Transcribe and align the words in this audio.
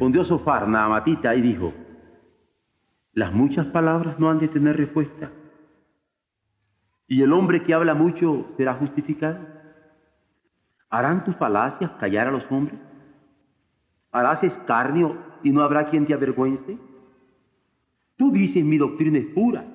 Respondió 0.00 0.24
Sofar, 0.24 0.66
Naamatita, 0.66 1.36
y 1.36 1.42
dijo, 1.42 1.74
las 3.12 3.34
muchas 3.34 3.66
palabras 3.66 4.18
no 4.18 4.30
han 4.30 4.38
de 4.38 4.48
tener 4.48 4.78
respuesta. 4.78 5.30
Y 7.06 7.20
el 7.20 7.34
hombre 7.34 7.62
que 7.62 7.74
habla 7.74 7.92
mucho 7.92 8.46
será 8.56 8.72
justificado. 8.72 9.46
¿Harán 10.88 11.22
tus 11.22 11.36
falacias 11.36 11.90
callar 12.00 12.28
a 12.28 12.30
los 12.30 12.50
hombres? 12.50 12.80
¿Harás 14.10 14.42
escarnio 14.42 15.18
y 15.42 15.50
no 15.50 15.60
habrá 15.60 15.84
quien 15.84 16.06
te 16.06 16.14
avergüence? 16.14 16.78
Tú 18.16 18.32
dices 18.32 18.64
mi 18.64 18.78
doctrina 18.78 19.18
es 19.18 19.26
pura 19.26 19.66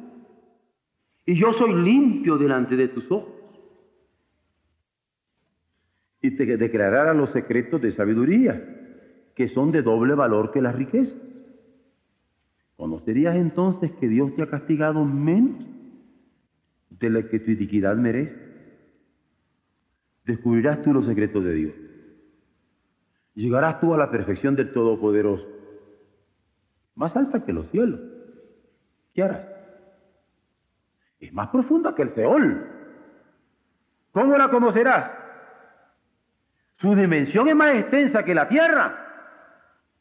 y 1.23 1.35
yo 1.35 1.53
soy 1.53 1.83
limpio 1.83 2.39
delante 2.39 2.75
de 2.75 2.87
tus 2.87 3.11
ojos. 3.11 3.29
Y 6.19 6.31
te 6.31 6.57
declarará 6.57 7.13
los 7.13 7.29
secretos 7.29 7.79
de 7.79 7.91
sabiduría, 7.91 8.84
que 9.35 9.49
son 9.49 9.71
de 9.71 9.81
doble 9.81 10.15
valor 10.15 10.51
que 10.51 10.61
las 10.61 10.75
riquezas. 10.75 11.21
¿Conocerías 12.77 13.35
entonces 13.35 13.91
que 13.99 14.07
Dios 14.07 14.33
te 14.35 14.43
ha 14.43 14.49
castigado 14.49 15.03
menos 15.05 15.65
de 16.89 17.09
lo 17.09 17.29
que 17.29 17.39
tu 17.39 17.51
iniquidad 17.51 17.95
merece? 17.97 18.35
Descubrirás 20.23 20.81
tú 20.81 20.93
los 20.93 21.05
secretos 21.05 21.43
de 21.43 21.53
Dios. 21.53 21.73
Llegarás 23.35 23.81
tú 23.81 23.93
a 23.93 23.97
la 23.97 24.09
perfección 24.09 24.55
del 24.55 24.71
Todopoderoso, 24.71 25.45
más 26.95 27.15
alta 27.17 27.43
que 27.43 27.51
los 27.51 27.69
cielos. 27.69 27.99
¿Qué 29.13 29.21
harás? 29.21 29.45
Es 31.19 31.33
más 31.33 31.49
profunda 31.49 31.93
que 31.93 32.03
el 32.03 32.09
Seol. 32.11 32.65
¿Cómo 34.11 34.37
la 34.37 34.49
conocerás? 34.49 35.11
Su 36.77 36.95
dimensión 36.95 37.49
es 37.49 37.55
más 37.55 37.75
extensa 37.75 38.23
que 38.23 38.33
la 38.33 38.47
tierra 38.47 39.04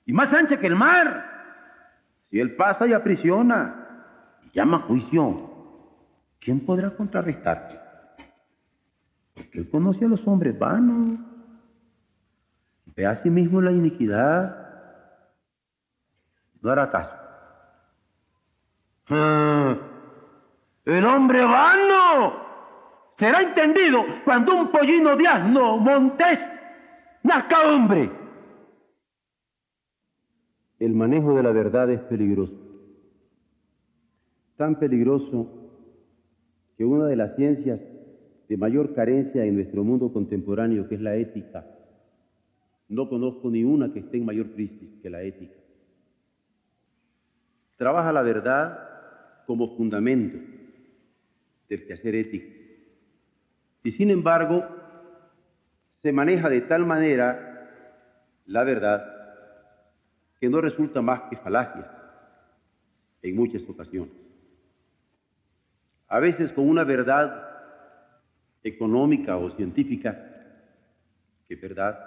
y 0.07 0.13
más 0.13 0.33
ancha 0.33 0.59
que 0.59 0.67
el 0.67 0.77
mar. 0.77 1.33
Si 2.31 2.41
él 2.41 2.57
pasa 2.57 2.87
y 2.87 2.93
aprisiona 2.93 3.75
y 4.43 4.57
llama 4.57 4.81
juicio, 4.81 5.51
¿quién 6.41 6.61
podrá 6.61 6.91
contrarrestarte? 6.91 7.79
Porque 9.35 9.59
él 9.61 9.71
conoce 9.71 10.05
a 10.05 10.09
los 10.09 10.27
hombres 10.27 10.59
vanos, 10.59 11.19
ve 12.95 13.07
a 13.07 13.15
sí 13.17 13.31
mismo 13.31 13.61
la 13.61 13.73
iniquidad, 13.73 14.65
no 16.61 16.71
hará 16.71 16.91
caso. 16.91 17.15
Ah, 19.11 19.77
el 20.85 21.05
hombre 21.05 21.45
vano 21.45 22.45
será 23.17 23.43
entendido 23.43 24.05
cuando 24.25 24.55
un 24.55 24.71
pollino 24.71 25.17
de 25.17 25.29
asno 25.29 25.79
montés 25.79 26.41
nazca 27.23 27.61
hombre. 27.69 28.24
El 30.85 30.93
manejo 30.93 31.35
de 31.35 31.43
la 31.43 31.51
verdad 31.51 31.91
es 31.91 32.01
peligroso. 32.03 32.53
Tan 34.59 34.79
peligroso 34.79 35.49
que 36.77 36.85
una 36.85 37.07
de 37.07 37.17
las 37.17 37.37
ciencias 37.37 37.83
de 38.51 38.57
mayor 38.59 38.95
carencia 38.95 39.47
en 39.47 39.55
nuestro 39.55 39.83
mundo 39.83 40.13
contemporáneo, 40.13 40.87
que 40.87 40.97
es 40.97 41.01
la 41.01 41.17
ética, 41.17 41.65
no 42.91 43.09
conozco 43.09 43.51
ni 43.51 43.65
una 43.65 43.95
que 43.95 44.01
esté 44.01 44.19
en 44.19 44.27
mayor 44.27 44.51
crisis 44.51 45.01
que 45.01 45.09
la 45.09 45.23
ética. 45.23 45.57
Trabaja 47.79 48.13
la 48.13 48.21
verdad 48.21 48.79
como 49.47 49.79
fundamento 49.79 50.37
del 51.67 51.87
quehacer 51.87 52.15
ético. 52.15 52.53
Y 53.85 53.91
sin 53.93 54.11
embargo, 54.11 54.63
se 56.03 56.13
maneja 56.13 56.51
de 56.51 56.61
tal 56.61 56.85
manera 56.85 57.71
la 58.45 58.65
verdad 58.65 59.14
que 60.45 60.51
no 60.51 60.61
resulta 60.61 61.01
más 61.01 61.23
que 61.31 61.39
falacias 61.39 61.87
en 63.23 63.35
muchas 63.35 63.67
ocasiones. 63.67 64.13
A 66.07 66.21
veces 66.21 66.53
con 66.53 66.69
una 66.69 66.85
verdad 66.85 67.49
económica 68.63 69.39
o 69.39 69.49
científica, 69.53 70.13
que 71.49 71.55
es 71.55 71.61
verdad, 71.63 71.99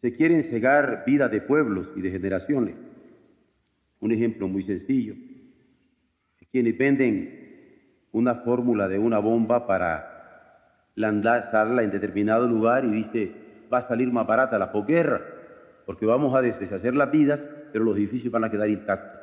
se 0.00 0.16
quieren 0.16 0.44
cegar 0.44 1.04
vida 1.06 1.28
de 1.28 1.42
pueblos 1.42 1.90
y 1.94 2.00
de 2.00 2.10
generaciones. 2.10 2.74
Un 4.00 4.10
ejemplo 4.10 4.48
muy 4.48 4.62
sencillo, 4.62 5.14
quienes 6.50 6.78
venden 6.78 8.08
una 8.12 8.36
fórmula 8.36 8.88
de 8.88 8.98
una 8.98 9.18
bomba 9.18 9.66
para 9.66 10.88
lanzarla 10.94 11.82
en 11.82 11.90
determinado 11.90 12.48
lugar 12.48 12.86
y 12.86 12.92
dice, 12.92 13.30
va 13.70 13.78
a 13.78 13.88
salir 13.88 14.10
más 14.10 14.26
barata 14.26 14.58
la 14.58 14.72
posguerra, 14.72 15.33
porque 15.86 16.06
vamos 16.06 16.34
a 16.34 16.42
deshacer 16.42 16.94
las 16.94 17.10
vidas, 17.10 17.42
pero 17.72 17.84
los 17.84 17.96
edificios 17.96 18.32
van 18.32 18.44
a 18.44 18.50
quedar 18.50 18.68
intactos. 18.68 19.20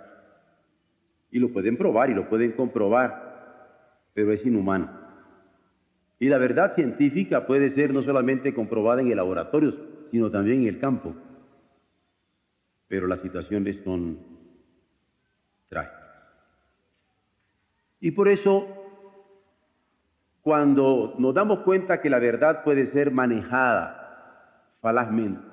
Y 1.31 1.39
lo 1.39 1.49
pueden 1.49 1.77
probar 1.77 2.09
y 2.09 2.13
lo 2.13 2.29
pueden 2.29 2.51
comprobar, 2.51 4.09
pero 4.13 4.31
es 4.31 4.45
inhumano. 4.45 4.89
Y 6.19 6.29
la 6.29 6.37
verdad 6.37 6.75
científica 6.75 7.47
puede 7.47 7.69
ser 7.71 7.93
no 7.93 8.03
solamente 8.03 8.53
comprobada 8.53 9.01
en 9.01 9.07
el 9.07 9.17
laboratorio, 9.17 9.73
sino 10.11 10.29
también 10.29 10.61
en 10.61 10.67
el 10.67 10.79
campo. 10.79 11.15
Pero 12.87 13.07
las 13.07 13.21
situaciones 13.21 13.81
son 13.83 14.19
trágicas. 15.69 15.99
Y 18.01 18.11
por 18.11 18.27
eso, 18.27 18.67
cuando 20.41 21.15
nos 21.17 21.33
damos 21.33 21.59
cuenta 21.59 22.01
que 22.01 22.09
la 22.09 22.19
verdad 22.19 22.63
puede 22.63 22.85
ser 22.87 23.11
manejada 23.11 24.75
falazmente, 24.81 25.50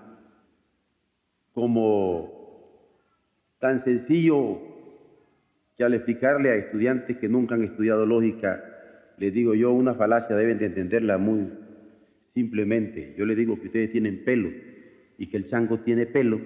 como 1.58 2.30
tan 3.58 3.80
sencillo 3.80 4.60
que 5.76 5.82
al 5.82 5.92
explicarle 5.94 6.50
a 6.50 6.54
estudiantes 6.54 7.16
que 7.16 7.28
nunca 7.28 7.56
han 7.56 7.64
estudiado 7.64 8.06
lógica, 8.06 8.62
les 9.16 9.34
digo 9.34 9.56
yo, 9.56 9.72
una 9.72 9.94
falacia 9.94 10.36
deben 10.36 10.60
de 10.60 10.66
entenderla 10.66 11.18
muy 11.18 11.48
simplemente. 12.32 13.12
Yo 13.18 13.26
les 13.26 13.36
digo 13.36 13.58
que 13.58 13.66
ustedes 13.66 13.90
tienen 13.90 14.24
pelo 14.24 14.50
y 15.18 15.26
que 15.26 15.36
el 15.36 15.48
chango 15.48 15.80
tiene 15.80 16.06
pelo, 16.06 16.40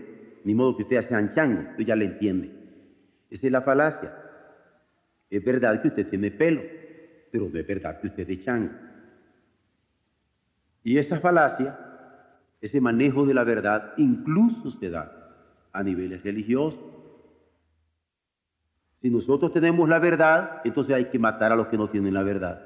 ni 0.44 0.54
modo 0.54 0.78
que 0.78 0.84
ustedes 0.84 1.04
sean 1.04 1.34
chango, 1.34 1.62
tú 1.76 1.82
ya 1.82 1.94
le 1.94 2.06
entiende. 2.06 2.50
Esa 3.30 3.48
es 3.48 3.52
la 3.52 3.60
falacia. 3.60 4.14
Es 5.28 5.44
verdad 5.44 5.82
que 5.82 5.88
usted 5.88 6.06
tiene 6.06 6.30
pelo, 6.30 6.62
pero 7.30 7.50
no 7.50 7.58
es 7.58 7.66
verdad 7.66 8.00
que 8.00 8.06
usted 8.06 8.30
es 8.30 8.44
chango. 8.46 8.72
Y 10.82 10.96
esa 10.96 11.20
falacia, 11.20 11.91
ese 12.62 12.80
manejo 12.80 13.26
de 13.26 13.34
la 13.34 13.42
verdad, 13.42 13.92
incluso 13.96 14.70
se 14.70 14.88
da 14.88 15.12
a 15.72 15.82
niveles 15.82 16.22
religiosos. 16.22 16.80
Si 19.00 19.10
nosotros 19.10 19.52
tenemos 19.52 19.88
la 19.88 19.98
verdad, 19.98 20.60
entonces 20.64 20.94
hay 20.94 21.06
que 21.06 21.18
matar 21.18 21.50
a 21.50 21.56
los 21.56 21.66
que 21.66 21.76
no 21.76 21.90
tienen 21.90 22.14
la 22.14 22.22
verdad. 22.22 22.62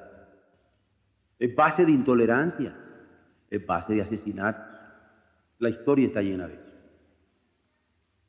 Es 1.38 1.56
base 1.56 1.86
de 1.86 1.92
intolerancia, 1.92 2.76
es 3.48 3.66
base 3.66 3.94
de 3.94 4.02
asesinatos. 4.02 4.62
La 5.58 5.70
historia 5.70 6.08
está 6.08 6.20
llena 6.20 6.46
de 6.46 6.54
eso. 6.54 6.72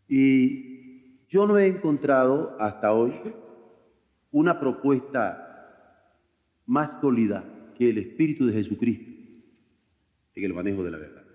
Y 0.08 1.28
yo 1.28 1.46
no 1.48 1.58
he 1.58 1.68
encontrado 1.68 2.56
hasta 2.62 2.94
hoy 2.94 3.14
una 4.32 4.58
propuesta 4.58 5.44
más 6.66 7.02
sólida 7.02 7.44
que 7.78 7.90
el 7.90 7.98
Espíritu 7.98 8.46
de 8.46 8.54
Jesucristo 8.54 9.12
en 10.34 10.44
el 10.46 10.54
manejo 10.54 10.82
de 10.84 10.92
la 10.92 10.98
verdad. 10.98 11.27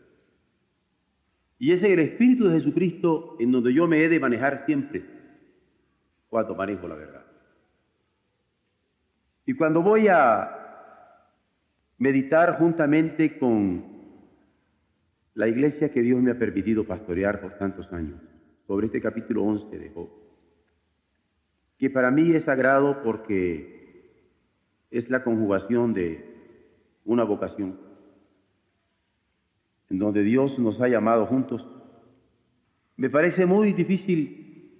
Y 1.63 1.71
es 1.71 1.81
el 1.85 2.01
Espíritu 2.01 2.49
de 2.49 2.59
Jesucristo 2.59 3.37
en 3.39 3.53
donde 3.53 3.73
yo 3.73 3.87
me 3.87 4.03
he 4.03 4.09
de 4.09 4.19
manejar 4.19 4.67
siempre 4.67 5.05
cuando 6.29 6.57
manejo 6.57 6.89
la 6.89 6.97
verdad. 6.97 7.25
Y 9.47 9.55
cuando 9.55 9.81
voy 9.81 10.09
a 10.09 10.59
meditar 11.99 12.59
juntamente 12.59 13.39
con 13.39 13.85
la 15.35 15.47
iglesia 15.47 15.93
que 15.93 16.03
Dios 16.03 16.21
me 16.21 16.33
ha 16.33 16.37
permitido 16.37 16.85
pastorear 16.85 17.41
por 17.41 17.53
tantos 17.59 17.93
años 17.93 18.21
sobre 18.67 18.87
este 18.87 19.01
capítulo 19.01 19.45
11 19.45 19.79
de 19.79 19.91
Job, 19.91 20.11
que 21.79 21.91
para 21.91 22.11
mí 22.11 22.35
es 22.35 22.43
sagrado 22.43 23.05
porque 23.05 24.11
es 24.91 25.09
la 25.09 25.23
conjugación 25.23 25.95
de 25.95 26.25
una 27.05 27.23
vocación. 27.23 27.92
En 29.93 29.99
donde 29.99 30.23
Dios 30.23 30.59
nos 30.59 30.81
ha 30.81 30.89
llamado 30.89 31.27
juntos, 31.27 31.67
me 32.97 33.11
parece 33.11 33.45
muy 33.45 33.75
difícil 33.75 34.73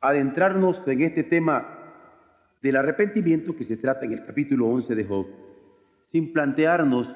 adentrarnos 0.00 0.82
en 0.84 1.02
este 1.02 1.22
tema 1.22 1.78
del 2.60 2.74
arrepentimiento 2.74 3.54
que 3.54 3.62
se 3.62 3.76
trata 3.76 4.04
en 4.04 4.14
el 4.14 4.26
capítulo 4.26 4.66
11 4.66 4.96
de 4.96 5.04
Job, 5.04 5.26
sin 6.10 6.32
plantearnos 6.32 7.08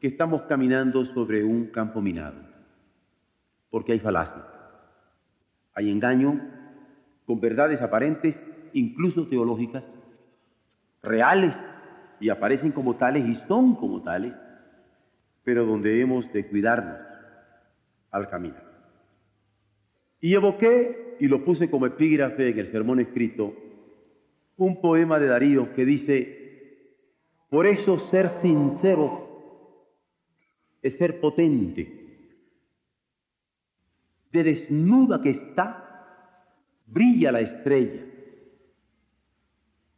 que 0.00 0.08
estamos 0.08 0.40
caminando 0.44 1.04
sobre 1.04 1.44
un 1.44 1.66
campo 1.66 2.00
minado, 2.00 2.40
porque 3.68 3.92
hay 3.92 4.00
falacia, 4.00 4.46
hay 5.74 5.90
engaño 5.90 6.40
con 7.26 7.40
verdades 7.40 7.82
aparentes, 7.82 8.40
incluso 8.72 9.26
teológicas, 9.26 9.84
reales, 11.02 11.54
y 12.20 12.30
aparecen 12.30 12.72
como 12.72 12.96
tales 12.96 13.28
y 13.28 13.34
son 13.46 13.76
como 13.76 14.00
tales, 14.02 14.34
pero 15.44 15.66
donde 15.66 16.00
hemos 16.00 16.32
de 16.32 16.46
cuidarnos 16.46 16.98
al 18.10 18.28
caminar. 18.28 18.64
Y 20.20 20.34
evoqué 20.34 21.16
y 21.20 21.28
lo 21.28 21.44
puse 21.44 21.70
como 21.70 21.86
epígrafe 21.86 22.48
en 22.48 22.58
el 22.58 22.72
sermón 22.72 23.00
escrito 23.00 23.54
un 24.56 24.80
poema 24.80 25.18
de 25.18 25.26
Darío 25.26 25.74
que 25.74 25.84
dice, 25.84 26.44
por 27.50 27.66
eso 27.66 27.98
ser 28.10 28.30
sincero 28.40 29.24
es 30.80 30.96
ser 30.96 31.20
potente. 31.20 32.00
De 34.32 34.42
desnuda 34.42 35.20
que 35.22 35.30
está, 35.30 36.40
brilla 36.86 37.32
la 37.32 37.40
estrella. 37.40 38.04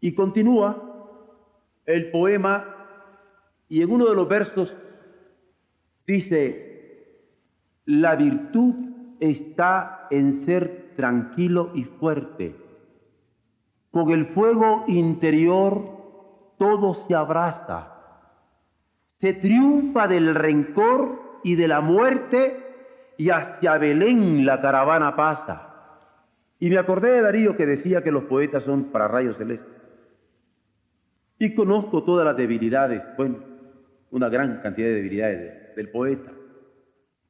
Y 0.01 0.15
continúa 0.15 0.87
el 1.87 2.11
poema 2.11 2.73
y 3.69 3.83
en 3.83 3.91
uno 3.91 4.09
de 4.09 4.15
los 4.15 4.29
versos 4.29 4.75
dice, 6.07 7.07
la 7.85 8.17
virtud 8.17 8.75
está 9.21 10.07
en 10.11 10.41
ser 10.45 10.93
tranquilo 10.97 11.71
y 11.75 11.85
fuerte 11.85 12.67
con 13.97 14.11
el 14.11 14.27
fuego 14.27 14.85
interior 14.89 15.89
todo 16.59 16.93
se 16.93 17.15
abraza. 17.15 17.95
Se 19.23 19.33
triunfa 19.33 20.07
del 20.07 20.35
rencor 20.35 21.41
y 21.43 21.55
de 21.55 21.67
la 21.67 21.81
muerte 21.81 22.63
y 23.17 23.31
hacia 23.31 23.79
Belén 23.79 24.45
la 24.45 24.61
caravana 24.61 25.17
pasa. 25.17 25.63
Y 26.61 26.69
me 26.69 26.77
acordé 26.77 27.11
de 27.11 27.23
Darío 27.23 27.57
que 27.57 27.65
decía 27.65 28.03
que 28.03 28.13
los 28.13 28.25
poetas 28.25 28.65
son 28.65 28.85
para 28.93 29.09
rayos 29.09 29.39
celestes. 29.39 29.73
Y 31.39 31.55
conozco 31.55 32.03
todas 32.03 32.27
las 32.27 32.37
debilidades, 32.37 33.03
bueno, 33.17 33.39
una 34.11 34.29
gran 34.29 34.61
cantidad 34.61 34.89
de 34.89 34.95
debilidades 34.95 35.66
del 35.77 35.91
poeta. 35.91 36.33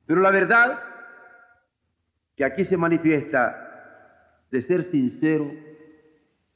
Pero 0.07 0.21
la 0.23 0.31
verdad 0.31 0.81
que 2.37 2.45
aquí 2.45 2.65
se 2.65 2.77
manifiesta 2.77 3.65
de 4.51 4.63
ser 4.63 4.85
sincero, 4.85 5.51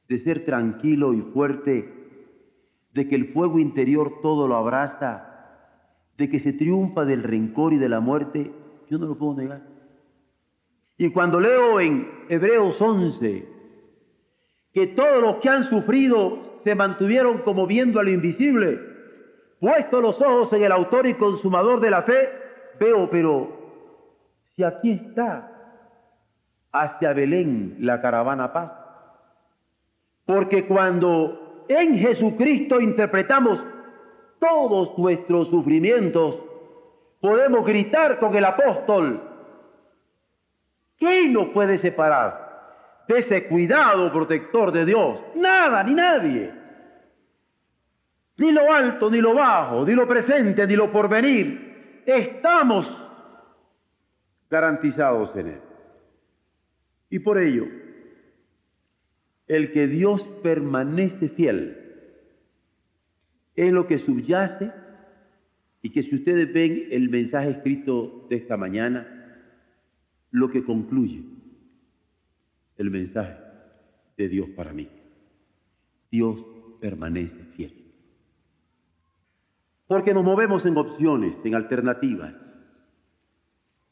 de 0.09 0.19
ser 0.19 0.45
tranquilo 0.45 1.13
y 1.13 1.21
fuerte, 1.21 1.93
de 2.95 3.09
que 3.09 3.17
el 3.17 3.33
fuego 3.33 3.59
interior 3.59 4.21
todo 4.23 4.49
lo 4.49 4.57
abraza, 4.57 5.27
de 6.17 6.31
que 6.31 6.39
se 6.39 6.53
triunfa 6.53 7.05
del 7.05 7.23
rencor 7.23 7.73
y 7.73 7.79
de 7.79 7.89
la 7.89 8.01
muerte, 8.01 8.51
yo 8.89 8.99
no 8.99 9.07
lo 9.07 9.19
puedo 9.19 9.35
negar. 9.35 9.63
Y 10.97 11.11
cuando 11.11 11.41
leo 11.41 11.81
en 11.81 12.09
Hebreos 12.29 12.81
11 12.81 13.49
que 14.73 14.87
todos 14.89 15.23
los 15.23 15.37
que 15.37 15.49
han 15.49 15.65
sufrido 15.65 16.61
se 16.63 16.75
mantuvieron 16.75 17.39
como 17.39 17.67
viendo 17.67 17.99
a 17.99 18.03
lo 18.03 18.11
invisible, 18.11 18.90
puesto 19.61 20.01
los 20.01 20.21
ojos 20.21 20.53
en 20.55 20.65
el 20.65 20.73
autor 20.73 21.07
y 21.07 21.15
consumador 21.15 21.81
de 21.81 21.91
la 21.91 22.03
fe, 22.03 22.31
veo, 22.81 23.09
pero 23.11 23.49
si 24.57 24.65
aquí 24.65 24.93
está, 24.93 25.51
hacia 26.73 27.13
Belén 27.13 27.77
la 27.81 28.01
caravana 28.01 28.53
pasa. 28.53 28.77
Porque 30.25 30.67
cuando 30.67 31.65
en 31.69 31.99
Jesucristo 31.99 32.81
interpretamos 32.81 33.63
todos 34.39 34.97
nuestros 34.97 35.49
sufrimientos, 35.49 36.39
podemos 37.21 37.67
gritar 37.67 38.19
con 38.19 38.35
el 38.35 38.45
apóstol, 38.45 39.21
¿qué 40.97 41.29
nos 41.29 41.49
puede 41.49 41.77
separar 41.79 43.05
de 43.09 43.19
ese 43.19 43.47
cuidado 43.49 44.11
protector 44.13 44.73
de 44.73 44.87
Dios? 44.87 45.21
Nada 45.35 45.83
ni 45.83 45.95
nadie. 45.95 46.60
Ni 48.41 48.53
lo 48.53 48.73
alto, 48.73 49.11
ni 49.11 49.21
lo 49.21 49.35
bajo, 49.35 49.85
ni 49.85 49.93
lo 49.95 50.09
presente, 50.09 50.67
ni 50.67 50.75
lo 50.75 50.91
porvenir. 50.91 52.03
Estamos 52.07 52.91
garantizados 54.49 55.37
en 55.37 55.49
Él. 55.49 55.61
Y 57.11 57.19
por 57.19 57.37
ello, 57.37 57.67
el 59.47 59.73
que 59.73 59.87
Dios 59.87 60.23
permanece 60.43 61.29
fiel 61.29 61.77
es 63.57 63.71
lo 63.71 63.87
que 63.87 63.99
subyace 63.99 64.73
y 65.83 65.91
que 65.91 66.03
si 66.03 66.15
ustedes 66.15 66.51
ven 66.51 66.89
el 66.93 67.11
mensaje 67.11 67.51
escrito 67.51 68.27
de 68.31 68.37
esta 68.37 68.57
mañana, 68.57 69.07
lo 70.31 70.51
que 70.51 70.65
concluye 70.65 71.25
el 72.79 72.91
mensaje 72.91 73.37
de 74.17 74.29
Dios 74.31 74.49
para 74.57 74.73
mí. 74.73 74.89
Dios 76.11 76.43
permanece 76.81 77.45
fiel. 77.55 77.80
Porque 79.91 80.15
nos 80.15 80.23
movemos 80.23 80.65
en 80.67 80.79
opciones, 80.79 81.37
en 81.43 81.57
alternativas, 81.57 82.33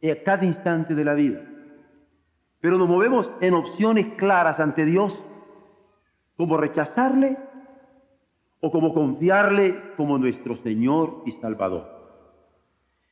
a 0.01 0.23
cada 0.25 0.45
instante 0.45 0.95
de 0.95 1.05
la 1.05 1.15
vida. 1.15 1.41
Pero 2.61 2.79
nos 2.79 2.89
movemos 2.89 3.29
en 3.41 3.55
opciones 3.55 4.07
claras 4.15 4.61
ante 4.61 4.85
Dios 4.85 5.21
como 6.37 6.57
rechazarle 6.57 7.37
o 8.61 8.71
como 8.71 8.95
confiarle 8.95 9.95
como 9.97 10.19
nuestro 10.19 10.55
Señor 10.59 11.25
y 11.27 11.33
Salvador. 11.33 11.89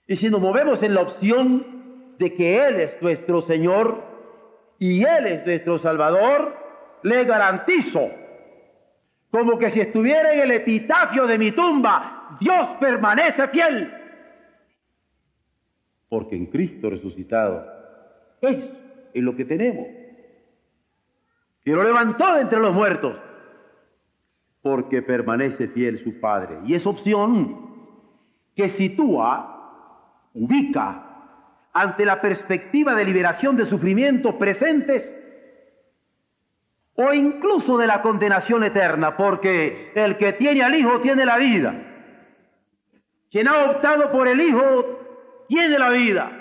Y 0.07 0.15
si 0.15 0.31
nos 0.31 0.41
movemos 0.41 0.81
en 0.85 0.95
la 0.95 1.01
opción 1.01 2.15
de 2.21 2.35
que 2.35 2.69
Él 2.69 2.77
es 2.77 3.03
nuestro 3.03 3.41
Señor 3.43 4.01
y 4.79 5.03
Él 5.03 5.27
es 5.27 5.45
nuestro 5.45 5.81
Salvador, 5.81 6.55
le 7.03 7.25
garantizo, 7.25 8.11
como 9.31 9.59
que 9.59 9.71
si 9.71 9.81
estuviera 9.81 10.33
en 10.33 10.41
el 10.41 10.51
epitafio 10.53 11.27
de 11.27 11.39
mi 11.39 11.53
tumba, 11.53 12.37
Dios 12.41 12.69
permanece 12.81 13.49
fiel. 13.49 13.93
Porque 16.09 16.37
en 16.37 16.47
Cristo 16.47 16.91
resucitado 16.91 17.67
es 18.41 18.71
en 19.13 19.25
lo 19.25 19.35
que 19.35 19.45
tenemos 19.45 19.87
y 21.67 21.71
lo 21.71 21.83
levantó 21.83 22.35
de 22.35 22.43
entre 22.43 22.61
los 22.61 22.73
muertos, 22.73 23.17
porque 24.63 25.03
permanece 25.03 25.67
fiel 25.69 25.99
su 25.99 26.21
Padre. 26.21 26.59
Y 26.65 26.75
es 26.75 26.87
opción 26.87 27.67
que 28.55 28.69
sitúa, 28.69 30.31
ubica 30.33 31.03
ante 31.73 32.05
la 32.05 32.21
perspectiva 32.21 32.95
de 32.95 33.05
liberación 33.05 33.57
de 33.57 33.67
sufrimientos 33.67 34.37
presentes 34.37 35.13
o 36.97 37.13
incluso 37.13 37.77
de 37.77 37.87
la 37.87 38.01
condenación 38.01 38.65
eterna, 38.65 39.17
porque 39.17 39.93
el 39.95 40.17
que 40.17 40.33
tiene 40.33 40.63
al 40.63 40.75
Hijo 40.75 41.01
tiene 41.01 41.27
la 41.27 41.37
vida. 41.37 41.75
Quien 43.31 43.49
ha 43.49 43.71
optado 43.71 44.11
por 44.11 44.27
el 44.27 44.41
Hijo 44.41 45.45
tiene 45.47 45.79
la 45.79 45.91
vida. 45.91 46.33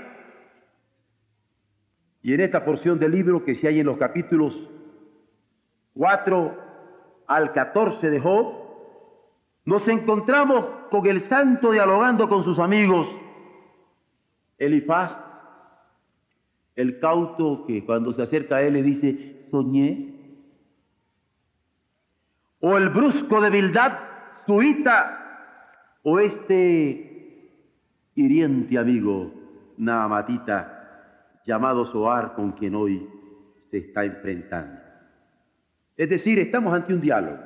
Y 2.22 2.34
en 2.34 2.40
esta 2.40 2.64
porción 2.64 2.98
del 2.98 3.12
libro 3.12 3.44
que 3.44 3.54
se 3.54 3.68
hay 3.68 3.82
en 3.82 3.86
los 3.86 3.98
capítulos 3.98 4.58
4 5.94 6.58
al 7.28 7.52
14 7.52 8.10
de 8.10 8.20
Job, 8.20 8.66
nos 9.66 9.88
encontramos 9.88 10.66
con 10.90 11.06
el 11.06 11.22
santo 11.22 11.72
dialogando 11.72 12.30
con 12.30 12.44
sus 12.44 12.60
amigos. 12.60 13.08
Elifaz, 14.58 15.18
el 16.76 17.00
cauto 17.00 17.66
que 17.68 17.84
cuando 17.84 18.14
se 18.14 18.22
acerca 18.22 18.58
a 18.58 18.62
él 18.62 18.74
le 18.74 18.84
dice, 18.84 19.48
soñé. 19.52 20.15
O 22.60 22.78
el 22.78 22.90
brusco 22.90 23.42
de 23.42 23.50
Bildad, 23.50 23.94
suita, 24.46 26.00
o 26.04 26.20
este 26.20 27.52
hiriente 28.16 28.78
amigo, 28.78 29.34
Naamatita, 29.78 31.42
llamado 31.46 31.86
Soar, 31.86 32.34
con 32.34 32.54
quien 32.54 32.76
hoy 32.76 33.10
se 33.70 33.78
está 33.80 34.06
enfrentando. 34.06 34.80
Es 35.98 36.10
decir, 36.10 36.40
estamos 36.40 36.74
ante 36.74 36.94
un 36.94 37.02
diálogo, 37.02 37.40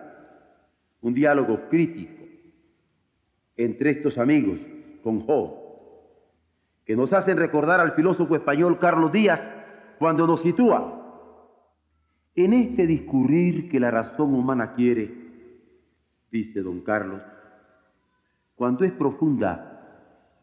un 1.02 1.14
diálogo 1.14 1.70
crítico 1.70 2.24
entre 3.56 3.92
estos 3.92 4.18
amigos 4.18 4.60
con 5.04 5.22
Job, 5.22 5.54
que 6.86 6.96
nos 6.96 7.14
hacen 7.14 7.38
recordar 7.38 7.80
al 7.80 7.94
filósofo 7.94 8.36
español 8.36 8.80
Carlos 8.80 9.12
Díaz 9.12 9.42
cuando 10.00 10.26
nos 10.26 10.42
sitúa 10.42 10.99
en 12.46 12.54
este 12.54 12.88
discurrir 12.88 13.70
que 13.70 13.82
la 13.82 13.92
razón 13.92 14.34
humana 14.34 14.74
quiere, 14.74 15.14
dice 16.32 16.62
don 16.62 16.82
Carlos, 16.82 17.22
cuando 18.56 18.86
es 18.86 18.94
profunda, 18.94 19.76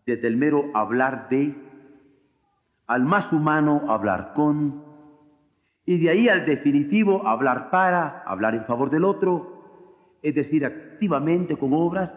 desde 0.04 0.28
el 0.28 0.36
mero 0.36 0.70
hablar 0.74 1.28
de, 1.30 1.54
al 2.86 3.02
más 3.02 3.32
humano 3.32 3.90
hablar 3.90 4.32
con, 4.34 4.84
y 5.86 5.98
de 5.98 6.10
ahí 6.10 6.28
al 6.28 6.44
definitivo 6.44 7.26
hablar 7.26 7.70
para, 7.70 8.22
hablar 8.26 8.54
en 8.54 8.66
favor 8.66 8.90
del 8.90 9.04
otro, 9.04 10.18
es 10.22 10.34
decir, 10.34 10.66
activamente 10.66 11.56
con 11.56 11.72
obras, 11.72 12.12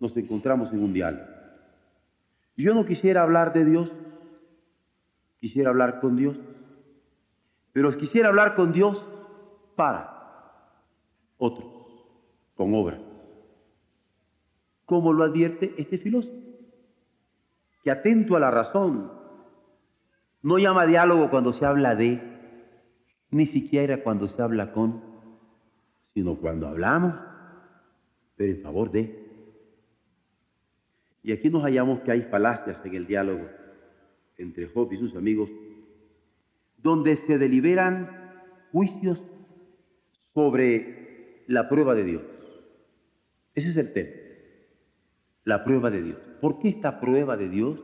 nos 0.00 0.16
encontramos 0.16 0.72
en 0.72 0.82
un 0.82 0.94
diálogo. 0.94 1.26
Yo 2.56 2.74
no 2.74 2.86
quisiera 2.86 3.22
hablar 3.22 3.52
de 3.52 3.66
Dios, 3.66 3.92
quisiera 5.40 5.68
hablar 5.68 6.00
con 6.00 6.16
Dios, 6.16 6.38
pero 7.76 7.94
quisiera 7.98 8.30
hablar 8.30 8.54
con 8.54 8.72
Dios 8.72 9.04
para 9.74 10.64
otros, 11.36 11.68
con 12.54 12.72
obras. 12.72 13.02
Como 14.86 15.12
lo 15.12 15.24
advierte 15.24 15.74
este 15.76 15.98
filósofo, 15.98 16.34
que 17.84 17.90
atento 17.90 18.34
a 18.34 18.40
la 18.40 18.50
razón, 18.50 19.12
no 20.40 20.56
llama 20.56 20.86
diálogo 20.86 21.28
cuando 21.28 21.52
se 21.52 21.66
habla 21.66 21.94
de, 21.94 22.18
ni 23.28 23.44
siquiera 23.44 24.02
cuando 24.02 24.26
se 24.26 24.40
habla 24.40 24.72
con, 24.72 25.02
sino 26.14 26.36
cuando 26.36 26.68
hablamos, 26.68 27.12
pero 28.36 28.54
en 28.54 28.62
favor 28.62 28.90
de. 28.90 29.22
Y 31.22 31.30
aquí 31.30 31.50
nos 31.50 31.62
hallamos 31.62 32.00
que 32.00 32.12
hay 32.12 32.22
falacias 32.22 32.80
en 32.86 32.94
el 32.94 33.06
diálogo 33.06 33.46
entre 34.38 34.66
Job 34.68 34.90
y 34.94 34.96
sus 34.96 35.14
amigos, 35.14 35.50
donde 36.86 37.16
se 37.16 37.36
deliberan 37.36 38.08
juicios 38.72 39.22
sobre 40.32 41.44
la 41.48 41.68
prueba 41.68 41.94
de 41.94 42.04
Dios. 42.04 42.22
Ese 43.54 43.70
es 43.70 43.76
el 43.76 43.92
tema, 43.92 44.10
la 45.44 45.64
prueba 45.64 45.90
de 45.90 46.02
Dios. 46.02 46.18
¿Por 46.40 46.58
qué 46.58 46.68
esta 46.68 47.00
prueba 47.00 47.36
de 47.36 47.48
Dios? 47.48 47.82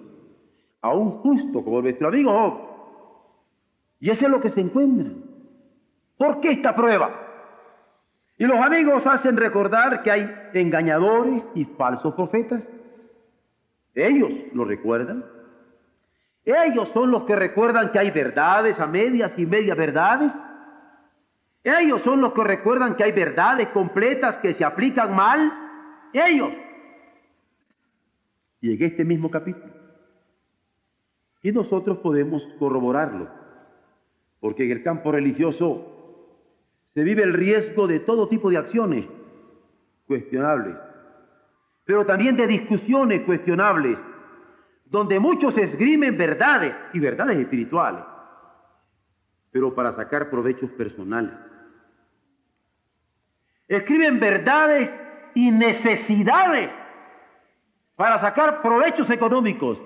A 0.80 0.94
un 0.94 1.10
justo 1.10 1.64
como 1.64 1.82
nuestro 1.82 2.08
amigo. 2.08 3.28
Y 4.00 4.10
eso 4.10 4.26
es 4.26 4.30
lo 4.30 4.40
que 4.40 4.50
se 4.50 4.60
encuentra. 4.60 5.10
¿Por 6.16 6.40
qué 6.40 6.52
esta 6.52 6.74
prueba? 6.74 7.10
Y 8.38 8.44
los 8.44 8.58
amigos 8.58 9.06
hacen 9.06 9.36
recordar 9.36 10.02
que 10.02 10.10
hay 10.10 10.30
engañadores 10.54 11.46
y 11.54 11.64
falsos 11.64 12.14
profetas 12.14 12.66
ellos 13.94 14.32
lo 14.54 14.64
recuerdan. 14.64 15.24
Ellos 16.44 16.88
son 16.88 17.10
los 17.10 17.24
que 17.24 17.36
recuerdan 17.36 17.92
que 17.92 17.98
hay 17.98 18.10
verdades 18.10 18.78
a 18.80 18.86
medias 18.86 19.32
y 19.38 19.46
medias 19.46 19.76
verdades. 19.76 20.32
Ellos 21.62 22.02
son 22.02 22.20
los 22.20 22.32
que 22.32 22.42
recuerdan 22.42 22.96
que 22.96 23.04
hay 23.04 23.12
verdades 23.12 23.68
completas 23.68 24.38
que 24.38 24.52
se 24.54 24.64
aplican 24.64 25.14
mal. 25.14 25.52
Ellos. 26.12 26.52
Y 28.60 28.74
en 28.74 28.82
este 28.82 29.04
mismo 29.04 29.30
capítulo. 29.30 29.72
Y 31.42 31.52
nosotros 31.52 31.98
podemos 31.98 32.42
corroborarlo. 32.58 33.28
Porque 34.40 34.64
en 34.64 34.72
el 34.72 34.82
campo 34.82 35.12
religioso 35.12 35.86
se 36.88 37.04
vive 37.04 37.22
el 37.22 37.32
riesgo 37.32 37.86
de 37.86 38.00
todo 38.00 38.28
tipo 38.28 38.50
de 38.50 38.58
acciones 38.58 39.06
cuestionables 40.06 40.76
pero 41.84 42.06
también 42.06 42.36
de 42.36 42.46
discusiones 42.46 43.22
cuestionables, 43.22 43.98
donde 44.92 45.18
muchos 45.18 45.56
esgrimen 45.56 46.18
verdades 46.18 46.74
y 46.92 47.00
verdades 47.00 47.38
espirituales, 47.38 48.04
pero 49.50 49.74
para 49.74 49.90
sacar 49.92 50.28
provechos 50.28 50.70
personales. 50.72 51.32
Escriben 53.66 54.20
verdades 54.20 54.94
y 55.34 55.50
necesidades 55.50 56.70
para 57.96 58.20
sacar 58.20 58.60
provechos 58.60 59.08
económicos. 59.08 59.80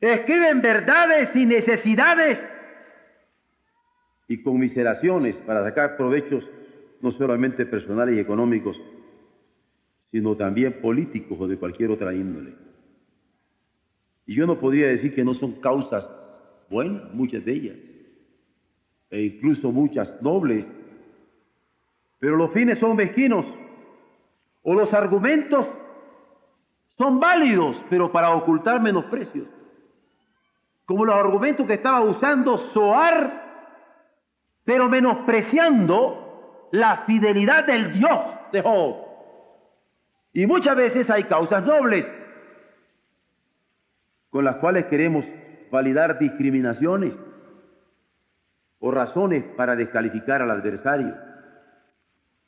Escriben 0.00 0.60
verdades 0.60 1.34
y 1.36 1.46
necesidades 1.46 2.42
y 4.26 4.42
conmiseraciones 4.42 5.36
para 5.36 5.62
sacar 5.62 5.96
provechos 5.96 6.44
no 7.00 7.12
solamente 7.12 7.64
personales 7.64 8.16
y 8.16 8.18
económicos, 8.18 8.76
sino 10.10 10.34
también 10.34 10.80
políticos 10.80 11.38
o 11.40 11.46
de 11.46 11.56
cualquier 11.56 11.92
otra 11.92 12.12
índole. 12.12 12.66
Y 14.26 14.34
yo 14.34 14.46
no 14.46 14.58
podría 14.58 14.88
decir 14.88 15.14
que 15.14 15.24
no 15.24 15.34
son 15.34 15.52
causas 15.60 16.10
buenas, 16.68 17.12
muchas 17.14 17.44
de 17.44 17.52
ellas, 17.52 17.76
e 19.08 19.22
incluso 19.22 19.70
muchas 19.70 20.20
nobles, 20.20 20.66
pero 22.18 22.36
los 22.36 22.50
fines 22.50 22.78
son 22.78 22.96
mezquinos, 22.96 23.46
o 24.62 24.74
los 24.74 24.92
argumentos 24.92 25.72
son 26.98 27.20
válidos, 27.20 27.80
pero 27.88 28.10
para 28.10 28.34
ocultar 28.34 28.80
menosprecios, 28.80 29.46
como 30.86 31.04
los 31.04 31.14
argumentos 31.14 31.66
que 31.66 31.74
estaba 31.74 32.00
usando 32.00 32.58
Soar, 32.58 33.44
pero 34.64 34.88
menospreciando 34.88 36.68
la 36.72 37.04
fidelidad 37.06 37.64
del 37.64 37.92
Dios 37.92 38.20
de 38.50 38.62
Job. 38.62 38.96
Y 40.32 40.46
muchas 40.46 40.76
veces 40.76 41.08
hay 41.10 41.24
causas 41.24 41.64
nobles 41.64 42.10
con 44.36 44.44
las 44.44 44.56
cuales 44.56 44.84
queremos 44.84 45.26
validar 45.70 46.18
discriminaciones 46.18 47.14
o 48.78 48.90
razones 48.90 49.42
para 49.56 49.74
descalificar 49.74 50.42
al 50.42 50.50
adversario. 50.50 51.16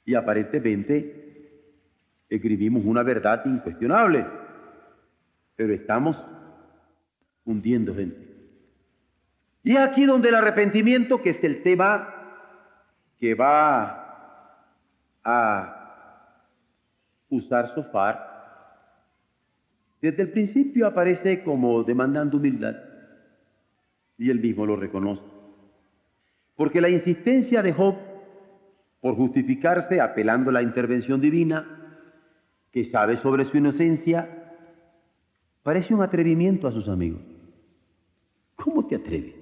Y 0.05 0.15
aparentemente 0.15 1.65
escribimos 2.29 2.85
una 2.85 3.03
verdad 3.03 3.43
incuestionable, 3.47 4.27
pero 5.57 5.73
estamos 5.73 6.23
hundiendo 7.47 7.95
gente. 7.95 8.37
Y 9.63 9.73
es 9.73 9.79
aquí 9.79 10.05
donde 10.05 10.29
el 10.29 10.35
arrepentimiento, 10.35 11.23
que 11.23 11.31
es 11.31 11.43
el 11.43 11.63
tema 11.63 12.15
que 13.19 13.35
va 13.35 14.77
a 15.25 16.45
usar 17.31 17.75
sofar, 17.75 18.38
desde 20.01 20.23
el 20.23 20.31
principio 20.31 20.87
aparece 20.87 21.43
como 21.43 21.83
demandando 21.83 22.37
humildad 22.37 22.77
y 24.17 24.31
él 24.31 24.41
mismo 24.41 24.67
lo 24.67 24.77
reconoce. 24.77 25.23
Porque 26.57 26.81
la 26.81 26.89
insistencia 26.89 27.63
de 27.63 27.73
Job 27.73 27.97
por 29.01 29.15
justificarse 29.15 30.01
apelando 30.01 30.51
a 30.51 30.55
la 30.55 30.63
intervención 30.63 31.21
divina, 31.21 31.67
que 32.73 32.85
sabe 32.85 33.17
sobre 33.17 33.45
su 33.45 33.57
inocencia, 33.57 34.55
parece 35.63 35.95
un 35.95 36.03
atrevimiento 36.03 36.67
a 36.67 36.73
sus 36.73 36.89
amigos. 36.89 37.23
¿Cómo 38.57 38.87
te 38.87 38.97
atreves 38.97 39.35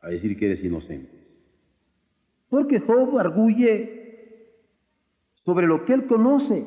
a 0.00 0.08
decir 0.08 0.36
que 0.36 0.46
eres 0.46 0.62
inocente? 0.62 1.10
Porque 2.50 2.80
Job 2.80 3.18
arguye 3.18 4.52
sobre 5.44 5.66
lo 5.66 5.84
que 5.84 5.94
él 5.94 6.06
conoce 6.06 6.66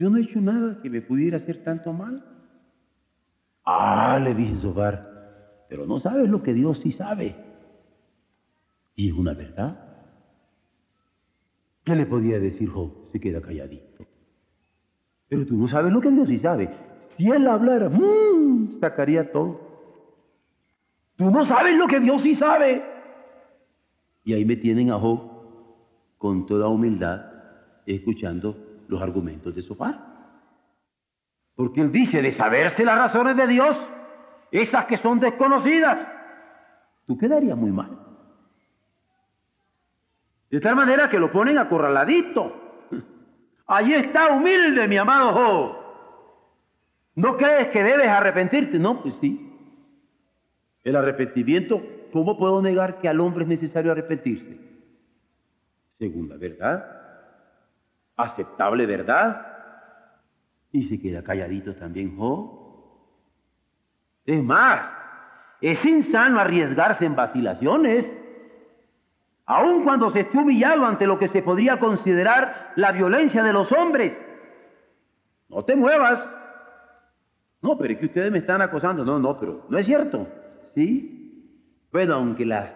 yo 0.00 0.08
no 0.08 0.16
he 0.16 0.22
hecho 0.22 0.40
nada 0.40 0.80
que 0.80 0.88
me 0.88 1.02
pudiera 1.02 1.36
hacer 1.36 1.62
tanto 1.62 1.92
mal. 1.92 2.24
Ah, 3.66 4.18
le 4.18 4.34
dice 4.34 4.56
Sobar, 4.56 5.66
pero 5.68 5.84
no 5.84 5.98
sabes 5.98 6.30
lo 6.30 6.42
que 6.42 6.54
Dios 6.54 6.80
sí 6.80 6.90
sabe. 6.90 7.36
Y 8.96 9.10
es 9.10 9.14
una 9.14 9.34
verdad. 9.34 9.78
¿Qué 11.84 11.94
le 11.94 12.06
podía 12.06 12.40
decir 12.40 12.70
Job? 12.70 13.10
Se 13.12 13.20
queda 13.20 13.42
calladito. 13.42 14.06
Pero 15.28 15.44
tú 15.44 15.54
no 15.58 15.68
sabes 15.68 15.92
lo 15.92 16.00
que 16.00 16.10
Dios 16.10 16.28
sí 16.28 16.38
sabe. 16.38 16.70
Si 17.18 17.28
él 17.28 17.46
hablara, 17.46 17.90
mmm, 17.90 18.80
sacaría 18.80 19.30
todo. 19.30 19.60
Tú 21.16 21.30
no 21.30 21.44
sabes 21.44 21.76
lo 21.76 21.86
que 21.86 22.00
Dios 22.00 22.22
sí 22.22 22.34
sabe. 22.36 22.82
Y 24.24 24.32
ahí 24.32 24.46
me 24.46 24.56
tienen 24.56 24.92
a 24.92 24.98
Job 24.98 25.20
con 26.16 26.46
toda 26.46 26.68
humildad, 26.68 27.20
escuchando 27.84 28.69
los 28.90 29.00
argumentos 29.00 29.54
de 29.54 29.62
Sofar. 29.62 29.98
Porque 31.54 31.80
él 31.80 31.92
dice, 31.92 32.20
de 32.20 32.32
saberse 32.32 32.84
las 32.84 32.98
razones 32.98 33.36
de 33.36 33.46
Dios, 33.46 33.78
esas 34.50 34.86
que 34.86 34.96
son 34.96 35.20
desconocidas, 35.20 36.06
tú 37.06 37.16
quedarías 37.16 37.56
muy 37.56 37.70
mal. 37.70 37.98
De 40.50 40.60
tal 40.60 40.74
manera 40.74 41.08
que 41.08 41.20
lo 41.20 41.30
ponen 41.30 41.58
acorraladito. 41.58 42.52
Allí 43.66 43.94
está 43.94 44.32
humilde, 44.32 44.88
mi 44.88 44.96
amado 44.96 45.32
Job. 45.32 45.76
¿No 47.14 47.36
crees 47.36 47.68
que 47.68 47.84
debes 47.84 48.08
arrepentirte? 48.08 48.78
No, 48.78 49.02
pues 49.02 49.14
sí. 49.20 49.46
El 50.82 50.96
arrepentimiento, 50.96 51.80
¿cómo 52.12 52.36
puedo 52.36 52.60
negar 52.60 53.00
que 53.00 53.08
al 53.08 53.20
hombre 53.20 53.44
es 53.44 53.48
necesario 53.48 53.92
arrepentirse? 53.92 54.58
Segunda 55.98 56.36
verdad 56.36 56.99
aceptable 58.24 58.86
verdad. 58.86 59.46
Y 60.72 60.84
se 60.84 61.00
queda 61.00 61.22
calladito 61.22 61.74
también 61.74 62.16
Job. 62.16 62.60
Es 64.24 64.42
más, 64.42 64.82
es 65.60 65.84
insano 65.84 66.38
arriesgarse 66.38 67.04
en 67.04 67.16
vacilaciones, 67.16 68.10
aun 69.46 69.82
cuando 69.82 70.10
se 70.10 70.20
esté 70.20 70.38
humillado 70.38 70.86
ante 70.86 71.06
lo 71.06 71.18
que 71.18 71.28
se 71.28 71.42
podría 71.42 71.78
considerar 71.78 72.72
la 72.76 72.92
violencia 72.92 73.42
de 73.42 73.52
los 73.52 73.72
hombres. 73.72 74.16
no 75.48 75.64
te 75.64 75.74
muevas. 75.74 76.28
No, 77.62 77.76
pero 77.76 77.92
es 77.92 77.98
que 77.98 78.06
ustedes 78.06 78.32
me 78.32 78.38
están 78.38 78.62
acosando. 78.62 79.04
No, 79.04 79.18
no, 79.18 79.38
pero 79.38 79.66
no 79.68 79.76
es 79.76 79.84
cierto. 79.84 80.26
¿Sí? 80.74 81.20
Bueno, 81.92 82.14
aunque 82.14 82.46
las 82.46 82.70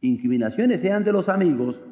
incriminaciones 0.00 0.80
sean 0.80 1.04
de 1.04 1.12
los 1.12 1.28
amigos 1.28 1.82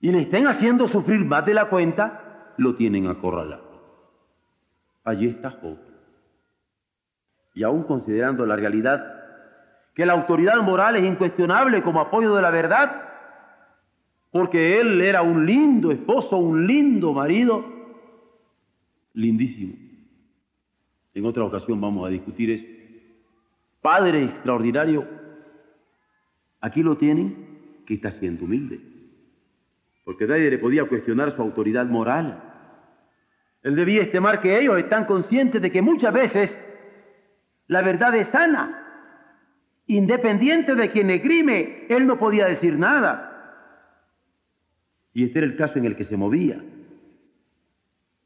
y 0.00 0.10
le 0.10 0.22
estén 0.22 0.46
haciendo 0.46 0.88
sufrir 0.88 1.24
más 1.24 1.44
de 1.44 1.54
la 1.54 1.68
cuenta, 1.68 2.52
lo 2.56 2.74
tienen 2.74 3.06
acorralado. 3.06 3.70
Allí 5.04 5.26
está 5.26 5.50
Job. 5.50 5.78
Y 7.54 7.62
aún 7.62 7.82
considerando 7.82 8.46
la 8.46 8.56
realidad 8.56 9.20
que 9.94 10.06
la 10.06 10.12
autoridad 10.12 10.56
moral 10.62 10.96
es 10.96 11.04
incuestionable 11.04 11.82
como 11.82 12.00
apoyo 12.00 12.34
de 12.34 12.42
la 12.42 12.50
verdad, 12.50 13.08
porque 14.30 14.80
él 14.80 15.00
era 15.00 15.22
un 15.22 15.44
lindo 15.44 15.90
esposo, 15.90 16.36
un 16.36 16.66
lindo 16.66 17.12
marido, 17.12 17.64
lindísimo. 19.14 19.74
En 21.12 21.26
otra 21.26 21.44
ocasión 21.44 21.80
vamos 21.80 22.06
a 22.06 22.10
discutir 22.10 22.50
eso. 22.50 22.64
Padre 23.82 24.24
extraordinario, 24.24 25.06
aquí 26.60 26.82
lo 26.82 26.96
tienen, 26.96 27.48
que 27.86 27.94
está 27.94 28.12
siendo 28.12 28.44
humilde, 28.44 28.80
porque 30.04 30.26
nadie 30.26 30.50
le 30.50 30.58
podía 30.58 30.84
cuestionar 30.84 31.32
su 31.32 31.42
autoridad 31.42 31.86
moral. 31.86 32.42
Él 33.62 33.76
debía 33.76 34.02
estimar 34.02 34.40
que 34.40 34.58
ellos 34.58 34.78
están 34.78 35.04
conscientes 35.04 35.60
de 35.60 35.70
que 35.70 35.82
muchas 35.82 36.12
veces 36.12 36.58
la 37.66 37.82
verdad 37.82 38.14
es 38.16 38.28
sana. 38.28 38.76
Independiente 39.86 40.74
de 40.74 40.90
quien 40.90 41.08
grime, 41.08 41.86
él 41.88 42.06
no 42.06 42.18
podía 42.18 42.46
decir 42.46 42.78
nada. 42.78 43.26
Y 45.12 45.24
este 45.24 45.40
era 45.40 45.46
el 45.46 45.56
caso 45.56 45.78
en 45.78 45.84
el 45.84 45.96
que 45.96 46.04
se 46.04 46.16
movía. 46.16 46.62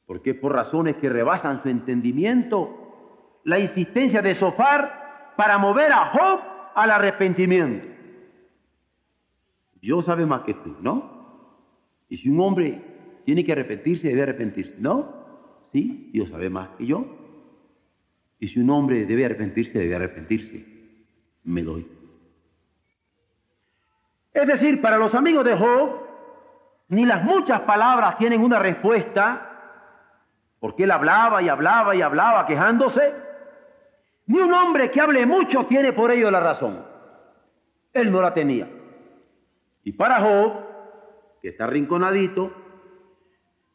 Porque 0.06 0.34
por 0.34 0.52
razones 0.52 0.96
que 0.96 1.08
rebasan 1.08 1.62
su 1.62 1.68
entendimiento, 1.68 3.40
la 3.44 3.58
insistencia 3.58 4.22
de 4.22 4.34
Sofar 4.34 5.32
para 5.36 5.58
mover 5.58 5.92
a 5.92 6.10
Job 6.10 6.40
al 6.74 6.90
arrepentimiento. 6.90 7.88
Dios 9.80 10.04
sabe 10.04 10.26
más 10.26 10.42
que 10.42 10.54
tú, 10.54 10.76
¿no? 10.80 11.13
Y 12.08 12.16
si 12.16 12.28
un 12.28 12.40
hombre 12.40 12.80
tiene 13.24 13.44
que 13.44 13.52
arrepentirse, 13.52 14.08
debe 14.08 14.22
arrepentirse, 14.22 14.74
¿no? 14.78 15.24
Sí, 15.72 16.10
Dios 16.12 16.30
sabe 16.30 16.50
más 16.50 16.70
que 16.76 16.86
yo. 16.86 17.04
Y 18.38 18.48
si 18.48 18.60
un 18.60 18.70
hombre 18.70 19.06
debe 19.06 19.24
arrepentirse, 19.24 19.78
debe 19.78 19.96
arrepentirse. 19.96 20.64
Me 21.44 21.62
doy. 21.62 21.86
Es 24.32 24.46
decir, 24.46 24.80
para 24.80 24.98
los 24.98 25.14
amigos 25.14 25.44
de 25.44 25.56
Job, 25.56 26.00
ni 26.88 27.06
las 27.06 27.22
muchas 27.24 27.62
palabras 27.62 28.18
tienen 28.18 28.40
una 28.40 28.58
respuesta, 28.58 29.50
porque 30.60 30.84
él 30.84 30.90
hablaba 30.90 31.42
y 31.42 31.48
hablaba 31.48 31.94
y 31.94 32.02
hablaba 32.02 32.46
quejándose, 32.46 33.14
ni 34.26 34.38
un 34.38 34.52
hombre 34.52 34.90
que 34.90 35.00
hable 35.00 35.24
mucho 35.26 35.66
tiene 35.66 35.92
por 35.92 36.10
ello 36.10 36.30
la 36.30 36.40
razón. 36.40 36.84
Él 37.92 38.10
no 38.10 38.20
la 38.20 38.34
tenía. 38.34 38.68
Y 39.84 39.92
para 39.92 40.20
Job, 40.20 40.52
que 41.44 41.50
está 41.50 41.66
rinconadito, 41.66 42.50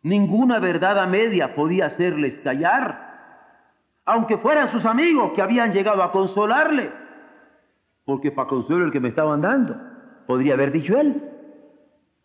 ninguna 0.02 0.58
verdad 0.58 0.98
a 0.98 1.06
media 1.06 1.54
podía 1.54 1.86
hacerle 1.86 2.30
estallar, 2.30 4.02
aunque 4.06 4.40
fueran 4.40 4.72
sus 4.72 4.88
amigos 4.88 5.34
que 5.36 5.44
habían 5.44 5.72
llegado 5.72 6.02
a 6.02 6.12
consolarle, 6.12 6.90
porque 8.06 8.32
para 8.32 8.50
consuelo 8.50 8.86
el 8.86 8.92
que 8.92 9.00
me 9.00 9.10
estaban 9.10 9.42
dando, 9.42 9.76
podría 10.26 10.56
haber 10.56 10.72
dicho 10.72 11.00
él 11.00 11.22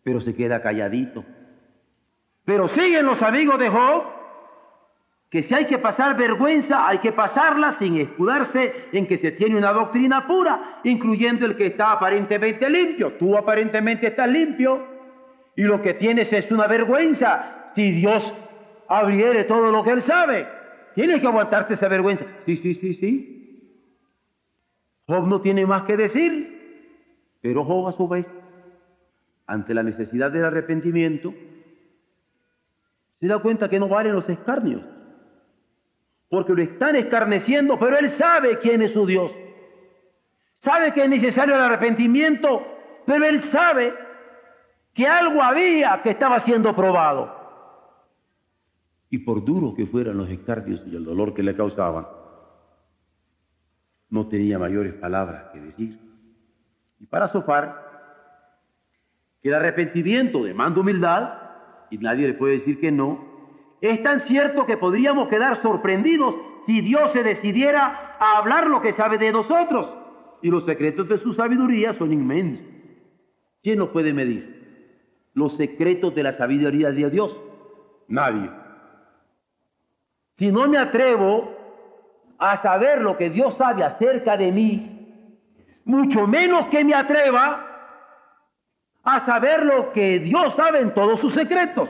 pero 0.01 0.19
se 0.19 0.33
queda 0.35 0.63
calladito. 0.63 1.23
Pero 2.43 2.67
siguen 2.67 3.05
los 3.05 3.21
amigos 3.21 3.59
de 3.59 3.69
Job, 3.69 4.03
que 5.29 5.43
si 5.43 5.53
hay 5.53 5.65
que 5.65 5.77
pasar 5.77 6.17
vergüenza, 6.17 6.87
hay 6.87 6.99
que 6.99 7.11
pasarla 7.11 7.71
sin 7.73 7.97
escudarse 7.97 8.87
en 8.91 9.07
que 9.07 9.17
se 9.17 9.31
tiene 9.31 9.57
una 9.57 9.73
doctrina 9.73 10.25
pura, 10.25 10.79
incluyendo 10.83 11.45
el 11.45 11.55
que 11.55 11.67
está 11.67 11.91
aparentemente 11.91 12.67
limpio. 12.67 13.13
Tú 13.13 13.37
aparentemente 13.37 14.07
estás 14.07 14.27
limpio 14.27 14.94
y 15.55 15.63
lo 15.63 15.81
que 15.81 15.93
tienes 15.93 16.31
es 16.33 16.51
una 16.51 16.67
vergüenza. 16.67 17.71
Si 17.75 17.91
Dios 17.91 18.33
abriere 18.87 19.45
todo 19.45 19.71
lo 19.71 19.83
que 19.83 19.91
Él 19.91 20.01
sabe, 20.03 20.47
tienes 20.93 21.21
que 21.21 21.27
aguantarte 21.27 21.75
esa 21.75 21.87
vergüenza. 21.87 22.25
Sí, 22.45 22.55
sí, 22.57 22.73
sí, 22.73 22.93
sí. 22.93 23.31
Job 25.07 25.27
no 25.27 25.41
tiene 25.41 25.65
más 25.65 25.83
que 25.83 25.97
decir, 25.97 27.37
pero 27.41 27.63
Job 27.63 27.87
a 27.87 27.91
su 27.91 28.07
vez 28.07 28.25
ante 29.47 29.73
la 29.73 29.83
necesidad 29.83 30.31
del 30.31 30.45
arrepentimiento, 30.45 31.33
se 33.19 33.27
da 33.27 33.39
cuenta 33.39 33.69
que 33.69 33.79
no 33.79 33.87
valen 33.87 34.13
los 34.13 34.27
escarnios, 34.27 34.83
porque 36.29 36.53
lo 36.53 36.63
están 36.63 36.95
escarneciendo, 36.95 37.77
pero 37.77 37.97
él 37.97 38.09
sabe 38.11 38.57
quién 38.59 38.81
es 38.81 38.91
su 38.91 39.05
Dios. 39.05 39.31
Sabe 40.63 40.93
que 40.93 41.03
es 41.03 41.09
necesario 41.09 41.55
el 41.55 41.61
arrepentimiento, 41.61 42.65
pero 43.05 43.25
él 43.25 43.39
sabe 43.51 43.93
que 44.95 45.05
algo 45.05 45.43
había 45.43 46.01
que 46.01 46.11
estaba 46.11 46.39
siendo 46.39 46.73
probado. 46.73 47.35
Y 49.09 49.19
por 49.19 49.43
duro 49.43 49.75
que 49.75 49.85
fueran 49.85 50.17
los 50.17 50.29
escarnios 50.29 50.81
y 50.87 50.95
el 50.95 51.03
dolor 51.03 51.33
que 51.33 51.43
le 51.43 51.55
causaban, 51.55 52.07
no 54.09 54.27
tenía 54.27 54.57
mayores 54.57 54.93
palabras 54.93 55.51
que 55.51 55.59
decir. 55.59 55.99
Y 56.99 57.05
para 57.05 57.27
Sofar, 57.27 57.83
que 59.41 59.49
el 59.49 59.55
arrepentimiento 59.55 60.43
demanda 60.43 60.79
humildad, 60.79 61.41
y 61.91 61.97
nadie 61.97 62.27
le 62.27 62.33
puede 62.33 62.53
decir 62.53 62.79
que 62.79 62.91
no, 62.91 63.35
es 63.81 64.01
tan 64.01 64.21
cierto 64.21 64.65
que 64.65 64.77
podríamos 64.77 65.27
quedar 65.27 65.61
sorprendidos 65.61 66.35
si 66.65 66.81
Dios 66.81 67.11
se 67.11 67.21
decidiera 67.21 68.15
a 68.19 68.37
hablar 68.37 68.67
lo 68.67 68.81
que 68.81 68.93
sabe 68.93 69.17
de 69.17 69.31
nosotros. 69.33 69.93
Y 70.41 70.49
los 70.49 70.63
secretos 70.65 71.09
de 71.09 71.17
su 71.17 71.33
sabiduría 71.33 71.91
son 71.93 72.13
inmensos. 72.13 72.65
¿Quién 73.61 73.79
los 73.79 73.89
puede 73.89 74.13
medir? 74.13 74.54
Los 75.35 75.55
secretos 75.55 76.15
de 76.15 76.23
la 76.23 76.31
sabiduría 76.31 76.91
de 76.91 77.09
Dios. 77.11 77.39
Nadie. 78.07 78.49
Si 80.37 80.51
no 80.51 80.67
me 80.67 80.79
atrevo 80.79 81.51
a 82.39 82.57
saber 82.57 83.01
lo 83.01 83.15
que 83.15 83.29
Dios 83.29 83.53
sabe 83.55 83.83
acerca 83.83 84.35
de 84.35 84.51
mí, 84.51 84.95
mucho 85.85 86.25
menos 86.25 86.67
que 86.67 86.83
me 86.83 86.95
atreva 86.95 87.65
a 89.03 89.19
saber 89.19 89.63
lo 89.63 89.93
que 89.93 90.19
Dios 90.19 90.55
sabe 90.55 90.81
en 90.81 90.93
todos 90.93 91.19
sus 91.19 91.33
secretos. 91.33 91.89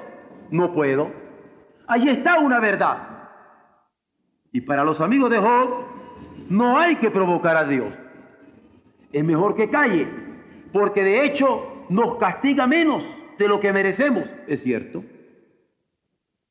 No 0.51 0.73
puedo. 0.73 1.12
Allí 1.88 2.10
está 2.10 2.39
una 2.39 2.60
verdad. 2.60 2.97
Y 4.51 4.62
para 4.62 4.84
los 4.84 4.99
amigos 5.01 5.29
de 5.31 5.39
Job, 5.39 5.86
no 6.49 6.77
hay 6.77 6.97
que 6.97 7.10
provocar 7.10 7.58
a 7.58 7.63
Dios. 7.63 7.93
Es 9.12 9.23
mejor 9.23 9.55
que 9.55 9.69
calle, 9.69 10.08
porque 10.73 11.03
de 11.03 11.25
hecho 11.25 11.86
nos 11.89 12.15
castiga 12.17 12.67
menos 12.67 13.03
de 13.38 13.48
lo 13.48 13.60
que 13.60 13.74
merecemos, 13.74 14.30
es 14.48 14.62
cierto. 14.62 15.04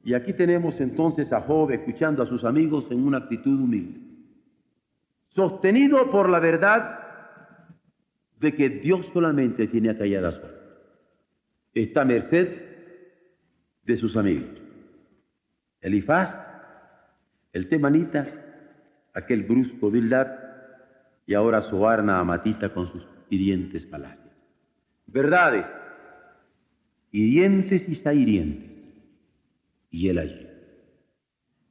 Y 0.05 0.15
aquí 0.15 0.33
tenemos 0.35 0.81
entonces 0.81 1.33
a 1.33 1.41
Job 1.41 1.71
escuchando 1.71 2.23
a 2.23 2.27
sus 2.27 2.45
amigos 2.45 2.87
en 2.91 3.07
una 3.07 3.19
actitud 3.19 3.59
humilde, 3.59 4.01
sostenido 5.31 6.11
por 6.11 6.29
la 6.29 6.41
verdad 6.41 7.01
de 8.39 8.55
que 8.55 8.69
Dios 8.69 9.07
solamente 9.13 9.67
tiene 9.69 9.91
acallada 9.91 10.33
su 10.33 10.41
Está 11.73 12.05
merced 12.05 12.63
de 13.85 13.97
sus 13.97 14.17
amigos. 14.17 14.51
Elifaz, 15.81 16.37
el 17.53 17.69
temanita, 17.69 18.27
aquel 19.13 19.43
brusco 19.43 19.91
Bildad, 19.91 20.29
y 21.27 21.35
ahora 21.35 21.63
Soarna 21.63 22.21
Amatita 22.21 22.73
con 22.73 22.93
sus 22.93 23.07
hirientes 23.31 23.87
palabras. 23.87 24.21
Verdades, 25.07 25.67
hirientes 27.15 27.89
y 27.89 27.95
sahirientes. 27.95 28.73
Y 29.89 30.09
él 30.09 30.19
allí, 30.19 30.49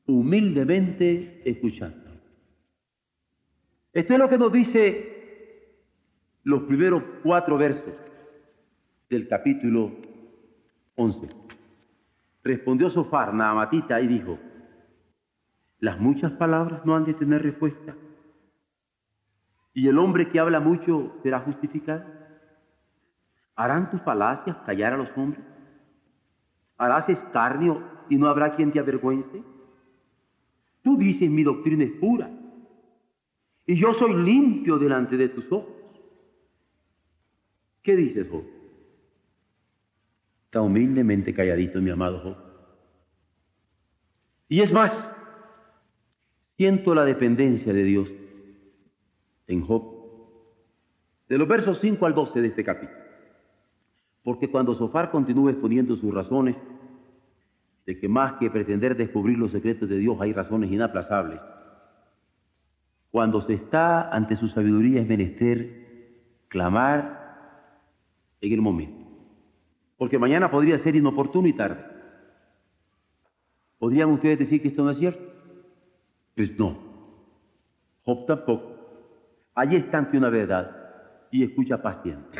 humildemente 0.06 1.42
escuchando. 1.44 2.12
Esto 3.92 4.14
es 4.14 4.20
lo 4.20 4.30
que 4.30 4.38
nos 4.38 4.54
dice 4.54 5.10
los 6.44 6.64
primeros 6.64 7.04
cuatro 7.24 7.58
versos 7.58 7.94
del 9.10 9.28
capítulo 9.28 9.92
11. 10.96 11.28
Respondió 12.42 12.90
Sofar, 12.90 13.34
Naamatita, 13.34 14.00
y 14.00 14.08
dijo, 14.08 14.40
las 15.80 16.00
muchas 16.00 16.32
palabras 16.32 16.86
no 16.86 16.96
han 16.96 17.04
de 17.04 17.16
tener 17.16 17.44
respuesta. 17.44 17.94
Y 19.74 19.90
el 19.90 19.98
hombre 19.98 20.30
que 20.30 20.40
habla 20.40 20.62
mucho 20.62 21.18
será 21.22 21.42
justificado. 21.42 22.23
¿Harán 23.56 23.92
tus 23.92 24.02
falacias 24.02 24.58
callar 24.66 24.94
a 24.94 24.98
los 24.98 25.10
hombres? 25.16 25.44
¿Harás 26.78 27.08
escarnio 27.10 27.84
y 28.10 28.18
no 28.18 28.28
habrá 28.28 28.56
quien 28.56 28.72
te 28.72 28.80
avergüence? 28.80 29.44
Tú 30.82 30.98
dices, 30.98 31.30
mi 31.30 31.44
doctrina 31.44 31.84
es 31.84 31.92
pura, 31.92 32.30
y 33.66 33.76
yo 33.76 33.94
soy 33.94 34.14
limpio 34.24 34.78
delante 34.78 35.16
de 35.16 35.30
tus 35.30 35.50
ojos. 35.52 35.74
¿Qué 37.82 37.96
dices 37.96 38.30
vos? 38.30 38.44
Está 40.46 40.62
humildemente 40.62 41.34
calladito 41.34 41.82
mi 41.82 41.90
amado 41.90 42.20
Job. 42.20 42.38
Y 44.50 44.62
es 44.62 44.72
más, 44.72 44.92
siento 46.58 46.94
la 46.94 47.06
dependencia 47.06 47.74
de 47.74 47.84
Dios 47.84 48.10
en 49.48 49.62
Job, 49.62 49.84
de 51.30 51.38
los 51.38 51.48
versos 51.48 51.80
5 51.82 52.06
al 52.06 52.14
12 52.14 52.42
de 52.42 52.48
este 52.50 52.64
capítulo. 52.64 53.03
Porque 54.24 54.50
cuando 54.50 54.74
Sofar 54.74 55.12
continúa 55.12 55.52
exponiendo 55.52 55.96
sus 55.96 56.14
razones, 56.14 56.56
de 57.86 58.00
que 58.00 58.08
más 58.08 58.34
que 58.40 58.50
pretender 58.50 58.96
descubrir 58.96 59.38
los 59.38 59.52
secretos 59.52 59.90
de 59.90 59.98
Dios 59.98 60.18
hay 60.22 60.32
razones 60.32 60.72
inaplazables, 60.72 61.42
cuando 63.12 63.42
se 63.42 63.54
está 63.54 64.10
ante 64.10 64.36
su 64.36 64.48
sabiduría 64.48 65.02
es 65.02 65.08
menester 65.08 65.84
clamar 66.48 67.24
en 68.42 68.54
el 68.54 68.62
momento. 68.62 69.06
Porque 69.98 70.18
mañana 70.18 70.50
podría 70.50 70.78
ser 70.78 70.96
inoportuno 70.96 71.48
y 71.48 71.54
tarde. 71.54 71.84
¿Podrían 73.78 74.10
ustedes 74.10 74.40
decir 74.40 74.62
que 74.62 74.70
esto 74.70 74.84
no 74.84 74.92
es 74.92 74.98
cierto? 74.98 75.22
Pues 76.36 76.58
no. 76.58 76.78
Job 78.04 78.26
tampoco. 78.26 78.74
Allí 79.54 79.76
está 79.76 80.00
ante 80.00 80.18
una 80.18 80.30
verdad 80.30 80.76
y 81.30 81.44
escucha 81.44 81.82
paciente. 81.82 82.40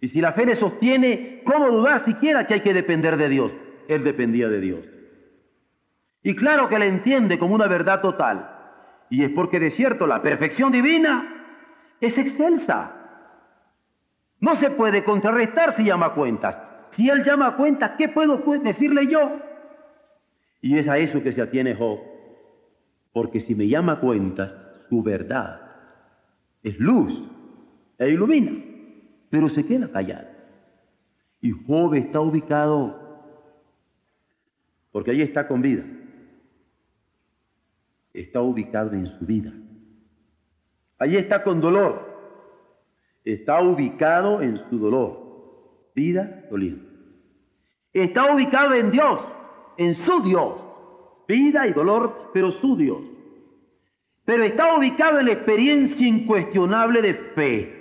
Y 0.00 0.08
si 0.08 0.20
la 0.20 0.32
fe 0.32 0.46
le 0.46 0.56
sostiene, 0.56 1.42
¿cómo 1.44 1.70
dudar 1.70 2.04
siquiera 2.04 2.46
que 2.46 2.54
hay 2.54 2.60
que 2.60 2.74
depender 2.74 3.16
de 3.16 3.28
Dios? 3.28 3.56
Él 3.88 4.04
dependía 4.04 4.48
de 4.48 4.60
Dios. 4.60 4.86
Y 6.22 6.34
claro 6.34 6.68
que 6.68 6.78
le 6.78 6.88
entiende 6.88 7.38
como 7.38 7.54
una 7.54 7.66
verdad 7.66 8.00
total. 8.00 8.50
Y 9.10 9.22
es 9.24 9.30
porque 9.30 9.60
de 9.60 9.70
cierto 9.70 10.06
la 10.06 10.22
perfección 10.22 10.72
divina 10.72 11.46
es 12.00 12.18
excelsa. 12.18 12.92
No 14.40 14.56
se 14.56 14.70
puede 14.70 15.04
contrarrestar 15.04 15.72
si 15.74 15.84
llama 15.84 16.14
cuentas. 16.14 16.60
Si 16.92 17.08
Él 17.08 17.22
llama 17.24 17.56
cuentas, 17.56 17.92
¿qué 17.96 18.08
puedo 18.08 18.38
decirle 18.58 19.06
yo? 19.06 19.40
Y 20.60 20.78
es 20.78 20.88
a 20.88 20.98
eso 20.98 21.22
que 21.22 21.32
se 21.32 21.42
atiene 21.42 21.74
Job. 21.74 22.00
Porque 23.12 23.40
si 23.40 23.54
me 23.54 23.68
llama 23.68 24.00
cuentas, 24.00 24.54
su 24.88 25.02
verdad 25.02 25.60
es 26.62 26.78
luz 26.78 27.22
e 27.98 28.08
ilumina, 28.08 28.52
pero 29.30 29.48
se 29.48 29.64
queda 29.64 29.90
callado. 29.90 30.28
Y 31.40 31.50
Job 31.50 31.94
está 31.94 32.20
ubicado 32.20 33.06
porque 34.96 35.10
ahí 35.10 35.20
está 35.20 35.46
con 35.46 35.60
vida. 35.60 35.84
Está 38.14 38.40
ubicado 38.40 38.92
en 38.92 39.06
su 39.06 39.26
vida. 39.26 39.52
Allí 40.98 41.18
está 41.18 41.42
con 41.42 41.60
dolor. 41.60 42.16
Está 43.22 43.60
ubicado 43.60 44.40
en 44.40 44.56
su 44.56 44.78
dolor. 44.78 45.90
Vida 45.94 46.46
dolida. 46.50 46.78
Está 47.92 48.34
ubicado 48.34 48.72
en 48.72 48.90
Dios, 48.90 49.20
en 49.76 49.94
su 49.94 50.22
Dios. 50.22 50.64
Vida 51.28 51.66
y 51.66 51.74
dolor, 51.74 52.30
pero 52.32 52.50
su 52.50 52.74
Dios. 52.74 53.02
Pero 54.24 54.44
está 54.44 54.78
ubicado 54.78 55.18
en 55.18 55.26
la 55.26 55.32
experiencia 55.32 56.06
incuestionable 56.06 57.02
de 57.02 57.14
fe. 57.14 57.75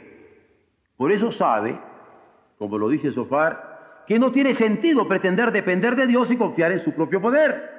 Por 0.97 1.12
eso 1.12 1.31
sabe, 1.31 1.77
como 2.58 2.77
lo 2.77 2.89
dice 2.89 3.12
Sofar, 3.12 4.03
que 4.08 4.19
no 4.19 4.31
tiene 4.31 4.53
sentido 4.53 5.08
pretender 5.08 5.51
depender 5.51 5.95
de 5.95 6.08
Dios 6.08 6.31
y 6.31 6.38
confiar 6.38 6.71
en 6.71 6.79
su 6.79 6.93
propio 6.93 7.21
poder. 7.21 7.71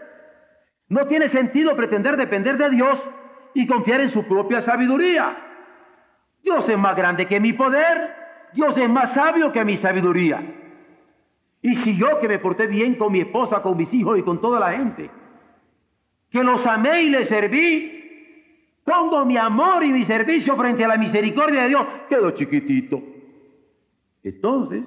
No 0.88 1.06
tiene 1.06 1.28
sentido 1.28 1.74
pretender 1.76 2.16
depender 2.16 2.58
de 2.58 2.70
Dios 2.70 3.02
y 3.54 3.66
confiar 3.66 4.00
en 4.00 4.10
su 4.10 4.24
propia 4.24 4.60
sabiduría. 4.60 5.36
Dios 6.42 6.68
es 6.68 6.78
más 6.78 6.94
grande 6.94 7.26
que 7.26 7.40
mi 7.40 7.52
poder, 7.52 8.14
Dios 8.52 8.76
es 8.76 8.88
más 8.88 9.12
sabio 9.12 9.52
que 9.52 9.64
mi 9.64 9.76
sabiduría. 9.76 10.42
Y 11.62 11.74
si 11.76 11.96
yo 11.96 12.18
que 12.20 12.28
me 12.28 12.38
porté 12.38 12.66
bien 12.66 12.94
con 12.94 13.12
mi 13.12 13.20
esposa, 13.20 13.62
con 13.62 13.76
mis 13.76 13.92
hijos 13.94 14.18
y 14.18 14.22
con 14.22 14.40
toda 14.40 14.60
la 14.60 14.72
gente, 14.72 15.10
que 16.30 16.44
los 16.44 16.64
amé 16.66 17.02
y 17.02 17.10
les 17.10 17.28
serví, 17.28 17.95
Pongo 18.86 19.24
mi 19.24 19.36
amor 19.36 19.82
y 19.82 19.92
mi 19.92 20.04
servicio 20.04 20.56
frente 20.56 20.84
a 20.84 20.88
la 20.88 20.96
misericordia 20.96 21.62
de 21.62 21.68
Dios. 21.70 21.86
Quedo 22.08 22.30
chiquitito. 22.30 23.02
Entonces, 24.22 24.84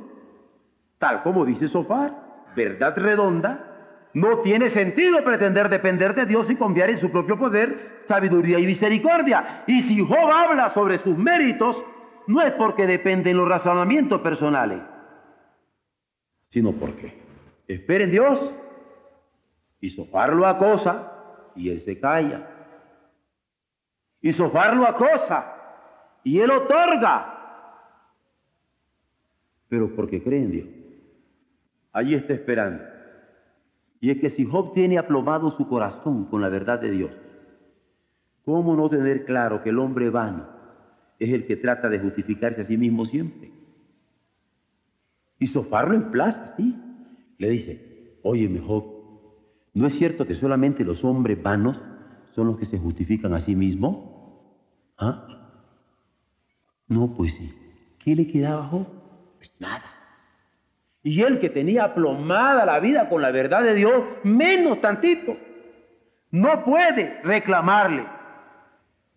tal 0.98 1.22
como 1.22 1.46
dice 1.46 1.68
Sofar, 1.68 2.14
verdad 2.56 2.98
redonda, 2.98 4.08
no 4.14 4.40
tiene 4.40 4.70
sentido 4.70 5.22
pretender 5.26 5.68
depender 5.68 6.16
de 6.16 6.26
Dios 6.26 6.50
y 6.50 6.56
confiar 6.56 6.90
en 6.90 6.98
su 6.98 7.12
propio 7.12 7.38
poder, 7.38 8.04
sabiduría 8.08 8.58
y 8.58 8.68
misericordia. 8.68 9.66
Y 9.68 9.84
si 9.84 10.00
Job 10.00 10.32
habla 10.32 10.70
sobre 10.70 11.00
sus 11.00 11.18
méritos, 11.18 11.84
no 12.26 12.42
es 12.42 12.54
porque 12.54 12.88
dependen 12.88 13.36
los 13.36 13.50
razonamientos 13.50 14.22
personales, 14.22 14.80
sino 16.48 16.72
porque 16.72 17.20
espera 17.68 18.06
en 18.06 18.12
Dios 18.12 18.56
y 19.82 19.90
Sofar 19.90 20.32
lo 20.32 20.48
acosa 20.48 21.52
y 21.54 21.70
él 21.70 21.82
se 21.82 22.00
calla 22.00 22.49
y 24.22 24.34
Sofar 24.34 24.76
lo 24.76 24.86
acosa 24.86 25.56
y 26.24 26.40
él 26.40 26.52
otorga. 26.52 27.36
Pero 29.70 29.96
porque 29.96 30.22
cree 30.22 30.44
en 30.44 30.52
Dios. 30.52 30.68
Allí 31.94 32.16
está 32.16 32.34
esperando. 32.34 32.84
Y 34.02 34.12
es 34.12 34.20
que 34.20 34.30
si 34.30 34.46
Job 34.46 34.74
tiene 34.74 34.98
aplomado 34.98 35.52
su 35.52 35.68
corazón 35.68 36.26
con 36.26 36.42
la 36.42 36.50
verdad 36.50 36.80
de 36.80 36.92
Dios, 36.92 37.12
¿cómo 38.46 38.76
no 38.76 38.90
tener 38.90 39.26
claro 39.26 39.62
que 39.62 39.70
el 39.70 39.80
hombre 39.80 40.10
vano 40.10 40.48
es 41.20 41.30
el 41.34 41.46
que 41.46 41.58
trata 41.58 41.90
de 41.90 42.00
justificarse 42.00 42.62
a 42.62 42.66
sí 42.66 42.78
mismo 42.78 43.06
siempre? 43.06 43.52
Y 45.38 45.48
Sofar 45.48 45.88
lo 45.90 45.96
emplaza, 45.96 46.56
sí. 46.58 46.76
Le 47.38 47.50
dice, 47.50 48.18
oye, 48.24 48.62
Job, 48.66 48.86
¿no 49.74 49.88
es 49.88 49.94
cierto 49.98 50.26
que 50.26 50.36
solamente 50.36 50.84
los 50.84 51.04
hombres 51.04 51.42
vanos 51.42 51.82
son 52.32 52.48
los 52.48 52.58
que 52.58 52.66
se 52.66 52.78
justifican 52.78 53.34
a 53.34 53.42
sí 53.42 53.56
mismos? 53.56 53.98
¿Ah? 54.98 55.26
No, 56.88 57.14
pues 57.16 57.34
sí. 57.34 57.54
¿Qué 58.00 58.16
le 58.16 58.28
quedaba 58.28 58.66
a 58.66 58.70
Pues 58.70 59.54
nada. 59.60 59.86
Y 61.04 61.22
él 61.22 61.40
que 61.40 61.50
tenía 61.50 61.86
aplomada 61.86 62.66
la 62.66 62.80
vida 62.80 63.08
con 63.08 63.22
la 63.22 63.32
verdad 63.32 63.64
de 63.64 63.76
Dios, 63.76 64.04
menos 64.24 64.82
tantito, 64.82 65.38
no 66.32 66.64
puede 66.66 67.22
reclamarle. 67.24 68.06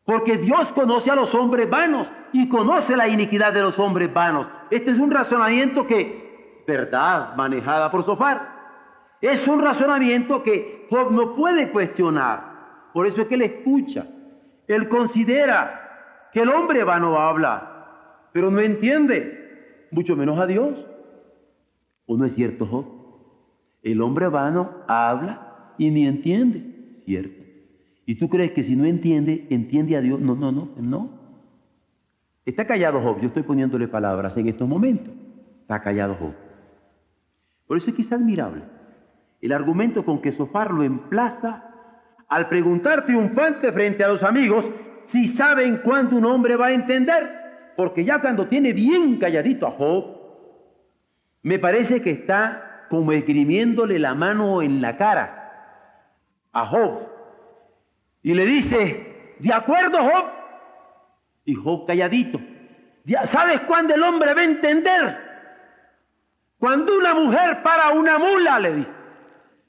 Porque 0.05 0.37
Dios 0.37 0.72
conoce 0.72 1.11
a 1.11 1.16
los 1.16 1.35
hombres 1.35 1.68
vanos 1.68 2.09
y 2.33 2.48
conoce 2.48 2.96
la 2.96 3.09
iniquidad 3.09 3.53
de 3.53 3.62
los 3.62 3.79
hombres 3.79 4.12
vanos. 4.12 4.48
Este 4.70 4.90
es 4.90 4.98
un 4.98 5.11
razonamiento 5.11 5.87
que, 5.87 6.64
verdad, 6.66 7.35
manejada 7.37 7.90
por 7.90 8.05
Sofar, 8.05 8.53
es 9.20 9.46
un 9.46 9.61
razonamiento 9.61 10.42
que 10.42 10.87
Job 10.90 11.12
no 11.12 11.35
puede 11.35 11.70
cuestionar. 11.70 12.52
Por 12.92 13.07
eso 13.07 13.22
es 13.22 13.28
que 13.28 13.35
él 13.35 13.42
escucha. 13.42 14.07
Él 14.66 14.88
considera 14.88 16.28
que 16.33 16.40
el 16.40 16.48
hombre 16.48 16.85
vano 16.85 17.18
habla, 17.18 18.28
pero 18.33 18.50
no 18.50 18.61
entiende, 18.61 19.88
mucho 19.90 20.16
menos 20.16 20.38
a 20.38 20.46
Dios. 20.46 20.87
¿O 22.07 22.16
no 22.16 22.24
es 22.24 22.35
cierto, 22.35 22.66
Job? 22.66 22.87
El 23.83 24.00
hombre 24.00 24.28
vano 24.28 24.70
habla 24.87 25.74
y 25.78 25.90
ni 25.90 26.07
entiende, 26.07 27.00
¿cierto? 27.05 27.42
¿Y 28.07 28.16
tú 28.16 28.28
crees 28.28 28.52
que 28.52 28.62
si 28.62 28.76
no 28.76 28.85
entiende, 28.85 29.46
entiende 29.50 29.96
a 29.96 30.00
Dios? 30.00 30.20
No, 30.20 30.35
no, 30.35 30.52
no, 30.52 30.70
no. 30.76 31.11
Está 32.44 32.66
callado 32.66 33.00
Job, 33.00 33.20
yo 33.20 33.28
estoy 33.28 33.42
poniéndole 33.42 33.88
palabras 33.88 34.37
en 34.37 34.48
estos 34.48 34.68
momentos. 34.68 35.14
Está 35.62 35.81
callado 35.81 36.14
Job. 36.14 36.33
Por 37.66 37.76
eso 37.76 37.90
es 37.90 37.96
que 37.96 38.02
es 38.02 38.12
admirable 38.12 38.62
el 39.42 39.52
argumento 39.52 40.05
con 40.05 40.22
que 40.22 40.33
Sofar 40.33 40.70
lo 40.70 40.85
emplaza 40.85 41.72
al 42.33 42.49
preguntar 42.49 43.05
triunfante 43.05 43.71
frente 43.73 44.03
a 44.03 44.09
los 44.09 44.23
amigos 44.23 44.71
si 45.09 45.29
saben 45.29 45.83
cuándo 45.85 46.16
un 46.16 46.25
hombre 46.25 46.57
va 46.57 46.68
a 46.68 46.73
entender, 46.73 47.29
porque 47.77 48.07
ya 48.07 48.23
cuando 48.23 48.49
tiene 48.49 48.73
bien 48.73 49.18
calladito 49.18 49.66
a 49.66 49.73
Job, 49.73 50.16
me 51.42 51.59
parece 51.59 52.01
que 52.01 52.11
está 52.11 52.87
como 52.88 53.12
esgrimiéndole 53.12 53.99
la 53.99 54.14
mano 54.14 54.62
en 54.62 54.81
la 54.81 54.97
cara 54.97 56.49
a 56.53 56.64
Job 56.64 57.01
y 58.23 58.33
le 58.33 58.47
dice, 58.47 59.35
¿de 59.38 59.53
acuerdo 59.53 59.99
Job? 59.99 60.25
Y 61.45 61.55
Job 61.55 61.87
calladito, 61.87 62.40
¿sabes 63.27 63.61
cuándo 63.62 63.95
el 63.95 64.03
hombre 64.03 64.33
va 64.33 64.40
a 64.40 64.45
entender? 64.45 65.18
Cuando 66.59 66.97
una 66.97 67.12
mujer 67.12 67.62
para 67.62 67.90
una 67.90 68.18
mula, 68.18 68.59
le 68.59 68.75
dice. 68.77 68.92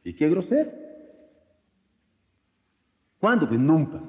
¿Y 0.05 0.15
qué 0.15 0.29
grosero? 0.29 0.82
¿Cuándo? 3.23 3.47
Pues 3.47 3.57
nunca. 3.61 4.01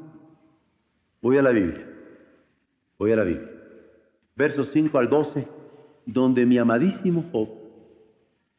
Voy 1.22 1.38
a 1.38 1.42
la 1.42 1.50
Biblia. 1.50 1.86
Voy 2.98 3.12
a 3.12 3.16
la 3.16 3.22
Biblia. 3.22 3.48
Versos 4.34 4.70
5 4.72 4.98
al 4.98 5.08
12, 5.08 5.46
donde 6.04 6.44
mi 6.44 6.58
amadísimo 6.58 7.24
Job, 7.30 7.48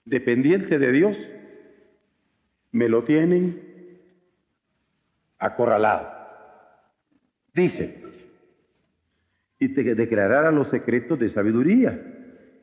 dependiente 0.06 0.80
de 0.80 0.92
Dios, 0.94 1.18
me 2.72 2.88
lo 2.88 3.04
tienen 3.04 4.00
acorralado. 5.40 6.08
Dice, 7.54 8.02
y 9.60 9.74
te 9.74 9.94
declarará 9.94 10.52
los 10.52 10.70
secretos 10.70 11.20
de 11.20 11.28
sabiduría, 11.28 12.02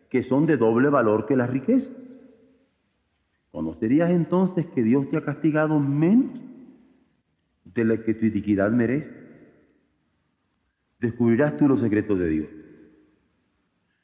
que 0.09 0.23
son 0.23 0.47
de 0.47 0.57
doble 0.57 0.89
valor 0.89 1.27
que 1.27 1.37
las 1.37 1.51
riquezas. 1.51 1.93
¿conocerías 3.51 4.09
entonces 4.09 4.65
que 4.75 4.83
Dios 4.83 5.11
te 5.11 5.19
ha 5.19 5.25
castigado 5.27 5.79
menos 5.79 6.52
de 7.65 7.85
lo 7.85 8.03
que 8.03 8.15
tu 8.15 8.27
iniquidad 8.27 8.71
merece? 8.71 9.11
Descubrirás 11.01 11.57
tú 11.57 11.69
los 11.69 11.81
secretos 11.81 12.19
de 12.19 12.29
Dios. 12.29 12.49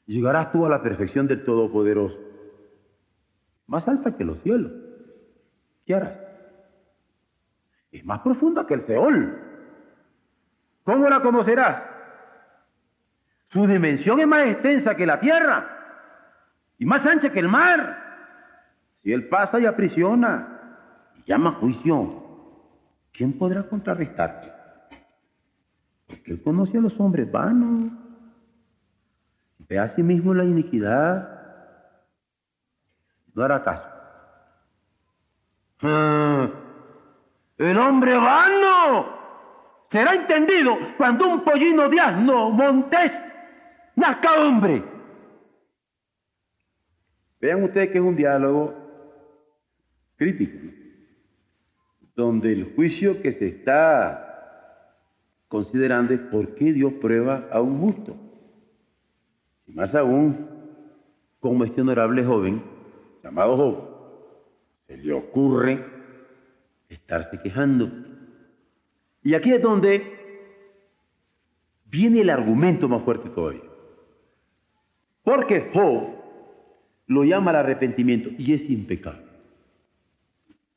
Llegarás 0.05 0.51
tú 0.51 0.65
a 0.65 0.69
la 0.69 0.81
perfección 0.81 1.27
del 1.27 1.45
Todopoderoso, 1.45 2.17
más 3.67 3.87
alta 3.87 4.17
que 4.17 4.25
los 4.25 4.41
cielos. 4.41 4.71
¿Qué 5.85 5.93
harás? 5.95 6.17
Es 7.91 8.03
más 8.05 8.21
profunda 8.21 8.65
que 8.65 8.73
el 8.73 8.81
Seol. 8.81 9.39
¿Cómo 10.83 11.09
la 11.09 11.21
conocerás? 11.21 11.83
Su 13.49 13.65
dimensión 13.65 14.19
es 14.19 14.27
más 14.27 14.45
extensa 14.45 14.95
que 14.95 15.05
la 15.05 15.19
tierra 15.19 15.67
y 16.77 16.85
más 16.85 17.05
ancha 17.05 17.31
que 17.31 17.39
el 17.39 17.47
mar. 17.47 17.97
Si 19.01 19.11
él 19.11 19.27
pasa 19.27 19.59
y 19.59 19.65
aprisiona 19.65 21.13
y 21.17 21.23
llama 21.29 21.53
juicio, 21.53 22.28
¿quién 23.19 23.33
podrá 23.33 23.63
contrarrestarte? 23.63 24.49
Porque 26.07 26.31
él 26.31 26.41
conoce 26.41 26.77
a 26.77 26.81
los 26.81 26.97
hombres 27.01 27.29
vanos, 27.29 27.91
ve 29.67 29.77
a 29.77 29.89
sí 29.89 30.01
mismo 30.01 30.33
la 30.33 30.45
iniquidad, 30.45 31.27
no 33.33 33.43
hará 33.43 33.61
caso. 33.61 33.85
Ah, 35.81 36.49
el 37.57 37.77
hombre 37.77 38.15
vano 38.15 39.07
será 39.89 40.13
entendido 40.13 40.77
cuando 40.95 41.27
un 41.27 41.43
pollino 41.43 41.89
de 41.89 41.99
asno 41.99 42.51
montés 42.51 43.11
nazca 43.97 44.31
hombre. 44.43 44.81
Vean 47.41 47.65
ustedes 47.65 47.91
que 47.91 47.97
es 47.97 48.03
un 48.03 48.15
diálogo 48.15 48.73
crítico, 50.15 50.78
donde 52.19 52.51
el 52.51 52.75
juicio 52.75 53.21
que 53.21 53.31
se 53.31 53.47
está 53.47 54.93
considerando 55.47 56.13
es 56.13 56.19
por 56.19 56.53
qué 56.55 56.73
Dios 56.73 56.93
prueba 57.01 57.47
a 57.49 57.61
un 57.61 57.79
justo. 57.79 58.17
Y 59.65 59.71
más 59.71 59.95
aún, 59.95 60.47
como 61.39 61.63
este 61.63 61.79
honorable 61.79 62.23
joven, 62.25 62.61
llamado 63.23 63.55
Job, 63.55 63.75
se 64.87 64.97
le 64.97 65.13
ocurre 65.13 65.85
estarse 66.89 67.39
quejando. 67.39 67.89
Y 69.23 69.33
aquí 69.33 69.53
es 69.53 69.61
donde 69.61 70.03
viene 71.85 72.19
el 72.19 72.29
argumento 72.29 72.89
más 72.89 73.01
fuerte 73.03 73.29
todavía. 73.29 73.61
Porque 75.23 75.69
Job 75.73 76.09
lo 77.07 77.23
llama 77.23 77.51
el 77.51 77.57
arrepentimiento 77.57 78.29
y 78.37 78.53
es 78.53 78.69
impecable. 78.69 79.23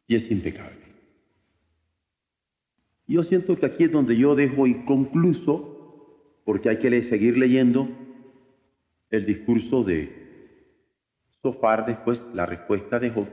Y 0.07 0.15
es 0.15 0.31
impecable. 0.31 0.82
Yo 3.07 3.23
siento 3.23 3.57
que 3.57 3.67
aquí 3.67 3.85
es 3.85 3.93
donde 3.93 4.17
yo 4.17 4.35
dejo 4.35 4.67
inconcluso, 4.67 6.41
porque 6.45 6.69
hay 6.69 6.79
que 6.79 7.03
seguir 7.03 7.37
leyendo 7.37 7.89
el 9.11 9.27
discurso 9.27 9.85
de 9.85 10.21
Sofar, 11.43 11.87
después 11.87 12.23
la 12.33 12.47
respuesta 12.47 12.99
de 12.99 13.11
Job. 13.11 13.27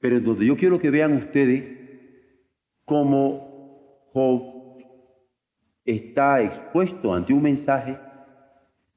Pero 0.00 0.18
en 0.18 0.24
donde 0.24 0.46
yo 0.46 0.56
quiero 0.56 0.78
que 0.78 0.90
vean 0.90 1.14
ustedes 1.14 1.64
cómo 2.84 4.08
Job 4.12 4.82
está 5.84 6.42
expuesto 6.42 7.14
ante 7.14 7.32
un 7.32 7.42
mensaje, 7.42 7.98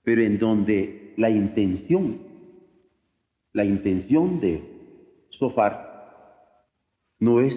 pero 0.04 0.22
en 0.22 0.38
donde 0.38 1.14
la 1.18 1.30
intención 1.30 2.28
la 3.58 3.66
intención 3.66 4.40
de 4.40 4.62
Sofar 5.30 6.14
no 7.18 7.42
es 7.42 7.56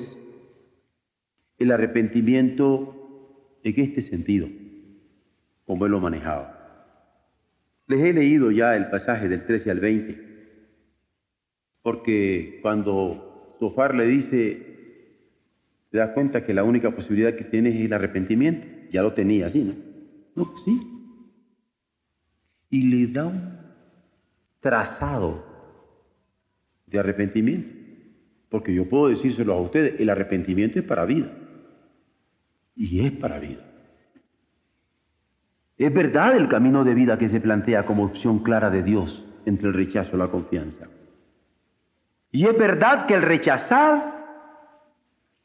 el 1.61 1.71
arrepentimiento 1.71 3.59
en 3.63 3.81
este 3.81 4.01
sentido, 4.01 4.49
como 5.67 5.87
él 5.87 5.93
lo 5.93 6.01
manejaba. 6.01 6.57
Les 7.87 8.01
he 8.01 8.13
leído 8.13 8.51
ya 8.51 8.77
el 8.77 8.89
pasaje 8.89 9.29
del 9.29 9.45
13 9.45 9.71
al 9.71 9.81
20, 9.81 10.19
porque 11.83 12.59
cuando 12.63 13.57
Sofar 13.61 13.95
le 13.95 14.07
dice, 14.07 14.67
te 15.91 15.99
das 15.99 16.11
cuenta 16.11 16.45
que 16.45 16.55
la 16.55 16.65
única 16.65 16.91
posibilidad 16.93 17.35
que 17.37 17.45
tienes 17.45 17.75
es 17.77 17.83
el 17.83 17.93
arrepentimiento, 17.93 18.67
ya 18.91 19.03
lo 19.03 19.13
tenía 19.13 19.47
así, 19.47 19.63
¿no? 19.63 19.75
No, 20.35 20.51
pues 20.51 20.65
sí. 20.65 20.81
Y 22.71 22.83
le 22.83 23.13
da 23.13 23.27
un 23.27 23.59
trazado 24.61 25.45
de 26.87 26.99
arrepentimiento. 26.99 27.69
Porque 28.49 28.73
yo 28.73 28.89
puedo 28.89 29.09
decírselo 29.09 29.53
a 29.55 29.61
ustedes, 29.61 30.01
el 30.01 30.09
arrepentimiento 30.09 30.79
es 30.79 30.85
para 30.85 31.05
vida. 31.05 31.31
Y 32.77 33.07
es 33.07 33.13
para 33.13 33.39
vida. 33.39 33.63
Es 35.79 35.93
verdad 35.93 36.37
el 36.37 36.49
camino 36.49 36.85
de 36.85 36.95
vida 36.95 37.19
que 37.19 37.29
se 37.29 37.41
plantea 37.41 37.87
como 37.87 38.05
opción 38.05 38.41
clara 38.41 38.71
de 38.71 38.83
Dios 38.83 39.25
entre 39.47 39.69
el 39.69 39.75
rechazo 39.75 40.15
y 40.15 40.19
la 40.19 40.29
confianza. 40.29 40.89
Y 42.31 42.47
es 42.47 42.57
verdad 42.59 43.07
que 43.07 43.15
el 43.15 43.23
rechazar 43.23 44.21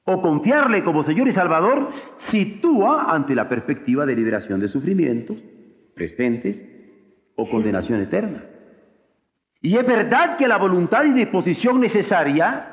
o 0.04 0.22
confiarle 0.22 0.84
como 0.84 1.04
Señor 1.04 1.28
y 1.28 1.32
Salvador 1.32 1.90
sitúa 2.30 3.14
ante 3.14 3.34
la 3.34 3.50
perspectiva 3.50 4.06
de 4.06 4.16
liberación 4.16 4.60
de 4.60 4.68
sufrimientos 4.68 5.38
presentes 5.96 6.62
o 7.36 7.50
condenación 7.50 8.02
eterna. 8.02 8.44
Y 9.62 9.78
es 9.78 9.88
verdad 9.88 10.38
que 10.38 10.48
la 10.48 10.58
voluntad 10.58 11.06
y 11.06 11.12
disposición 11.12 11.80
necesaria 11.80 12.68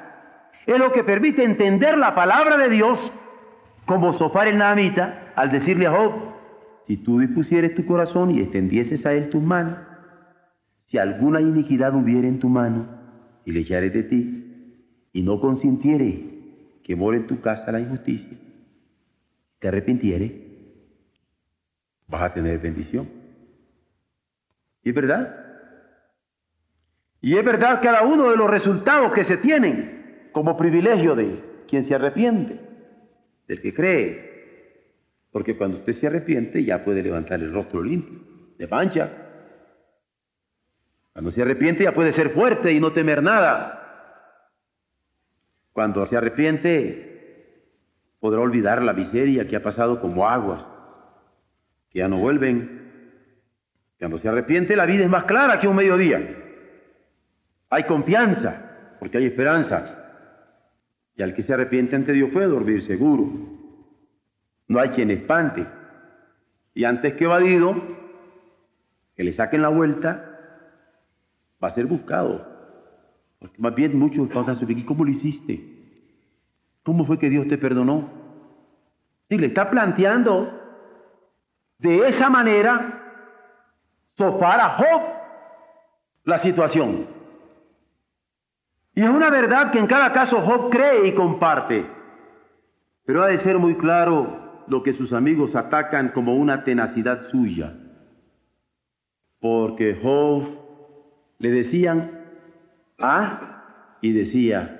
es 0.66 0.78
lo 0.78 0.92
que 0.92 1.04
permite 1.04 1.42
entender 1.42 1.96
la 1.96 2.14
palabra 2.14 2.58
de 2.58 2.68
Dios 2.68 3.12
como 3.92 4.14
Sofar 4.14 4.48
el 4.48 4.56
Naamita 4.56 5.34
al 5.36 5.50
decirle 5.50 5.86
a 5.86 5.90
Job, 5.90 6.12
si 6.86 6.96
tú 6.96 7.18
dispusieres 7.18 7.74
tu 7.74 7.84
corazón 7.84 8.30
y 8.30 8.40
extendieses 8.40 9.04
a 9.04 9.12
él 9.12 9.28
tus 9.28 9.42
manos, 9.42 9.76
si 10.86 10.96
alguna 10.96 11.42
iniquidad 11.42 11.94
hubiere 11.94 12.26
en 12.26 12.38
tu 12.38 12.48
mano 12.48 12.86
y 13.44 13.52
le 13.52 13.60
echares 13.60 13.92
de 13.92 14.02
ti, 14.04 14.38
y 15.12 15.22
no 15.22 15.38
consintiere 15.40 16.24
que 16.82 16.96
more 16.96 17.18
en 17.18 17.26
tu 17.26 17.42
casa 17.42 17.70
la 17.70 17.80
injusticia, 17.80 18.38
te 19.58 19.68
arrepintiere, 19.68 20.40
vas 22.08 22.22
a 22.22 22.32
tener 22.32 22.58
bendición. 22.60 23.06
¿Y 24.82 24.88
es 24.88 24.94
verdad? 24.94 25.36
Y 27.20 27.36
es 27.36 27.44
verdad 27.44 27.80
cada 27.82 28.04
uno 28.04 28.30
de 28.30 28.38
los 28.38 28.48
resultados 28.48 29.12
que 29.12 29.24
se 29.24 29.36
tienen 29.36 30.30
como 30.32 30.56
privilegio 30.56 31.14
de 31.14 31.44
quien 31.68 31.84
se 31.84 31.94
arrepiente, 31.94 32.71
del 33.52 33.60
que 33.60 33.74
cree. 33.74 34.32
Porque 35.30 35.56
cuando 35.56 35.78
usted 35.78 35.92
se 35.92 36.06
arrepiente 36.06 36.64
ya 36.64 36.84
puede 36.84 37.02
levantar 37.02 37.40
el 37.40 37.52
rostro 37.52 37.82
limpio, 37.82 38.18
de 38.58 38.66
mancha. 38.66 39.10
Cuando 41.12 41.30
se 41.30 41.42
arrepiente 41.42 41.84
ya 41.84 41.92
puede 41.92 42.12
ser 42.12 42.30
fuerte 42.30 42.72
y 42.72 42.80
no 42.80 42.92
temer 42.92 43.22
nada. 43.22 43.78
Cuando 45.72 46.06
se 46.06 46.16
arrepiente 46.16 47.10
podrá 48.20 48.40
olvidar 48.40 48.82
la 48.82 48.92
miseria 48.92 49.46
que 49.46 49.56
ha 49.56 49.62
pasado 49.62 50.00
como 50.00 50.28
aguas, 50.28 50.64
que 51.90 51.98
ya 51.98 52.08
no 52.08 52.18
vuelven. 52.18 52.80
Cuando 53.98 54.18
se 54.18 54.28
arrepiente 54.28 54.76
la 54.76 54.86
vida 54.86 55.04
es 55.04 55.10
más 55.10 55.24
clara 55.24 55.60
que 55.60 55.68
un 55.68 55.76
mediodía. 55.76 56.36
Hay 57.68 57.84
confianza, 57.84 58.96
porque 58.98 59.18
hay 59.18 59.26
esperanza. 59.26 60.01
Y 61.16 61.22
al 61.22 61.34
que 61.34 61.42
se 61.42 61.52
arrepiente 61.52 61.96
ante 61.96 62.12
Dios 62.12 62.30
puede 62.32 62.46
dormir 62.46 62.82
seguro. 62.82 63.30
No 64.68 64.80
hay 64.80 64.90
quien 64.90 65.10
espante. 65.10 65.66
Y 66.74 66.84
antes 66.84 67.14
que 67.14 67.24
evadido, 67.24 67.74
que 69.14 69.24
le 69.24 69.32
saquen 69.32 69.62
la 69.62 69.68
vuelta, 69.68 70.32
va 71.62 71.68
a 71.68 71.74
ser 71.74 71.86
buscado. 71.86 72.46
Porque 73.38 73.60
más 73.60 73.74
bien 73.74 73.98
muchos 73.98 74.28
van 74.32 74.48
a 74.48 74.54
¿y 74.54 74.84
cómo 74.84 75.04
lo 75.04 75.10
hiciste? 75.10 75.72
¿Cómo 76.82 77.04
fue 77.04 77.18
que 77.18 77.28
Dios 77.28 77.46
te 77.48 77.58
perdonó? 77.58 78.08
Si 79.28 79.36
le 79.36 79.48
está 79.48 79.70
planteando 79.70 80.60
de 81.78 82.08
esa 82.08 82.30
manera, 82.30 83.02
sofar 84.16 84.60
a 84.60 84.68
Job 84.76 85.02
la 86.24 86.38
situación. 86.38 87.06
Y 88.94 89.02
es 89.02 89.08
una 89.08 89.30
verdad 89.30 89.70
que 89.70 89.78
en 89.78 89.86
cada 89.86 90.12
caso 90.12 90.40
Job 90.40 90.70
cree 90.70 91.08
y 91.08 91.14
comparte. 91.14 91.86
Pero 93.04 93.22
ha 93.22 93.28
de 93.28 93.38
ser 93.38 93.58
muy 93.58 93.76
claro 93.76 94.64
lo 94.68 94.82
que 94.82 94.92
sus 94.92 95.12
amigos 95.12 95.56
atacan 95.56 96.10
como 96.10 96.36
una 96.36 96.64
tenacidad 96.64 97.28
suya. 97.30 97.74
Porque 99.40 99.98
Job 100.00 100.44
le 101.38 101.50
decían 101.50 102.10
A 102.98 103.98
y 104.00 104.12
decía, 104.12 104.78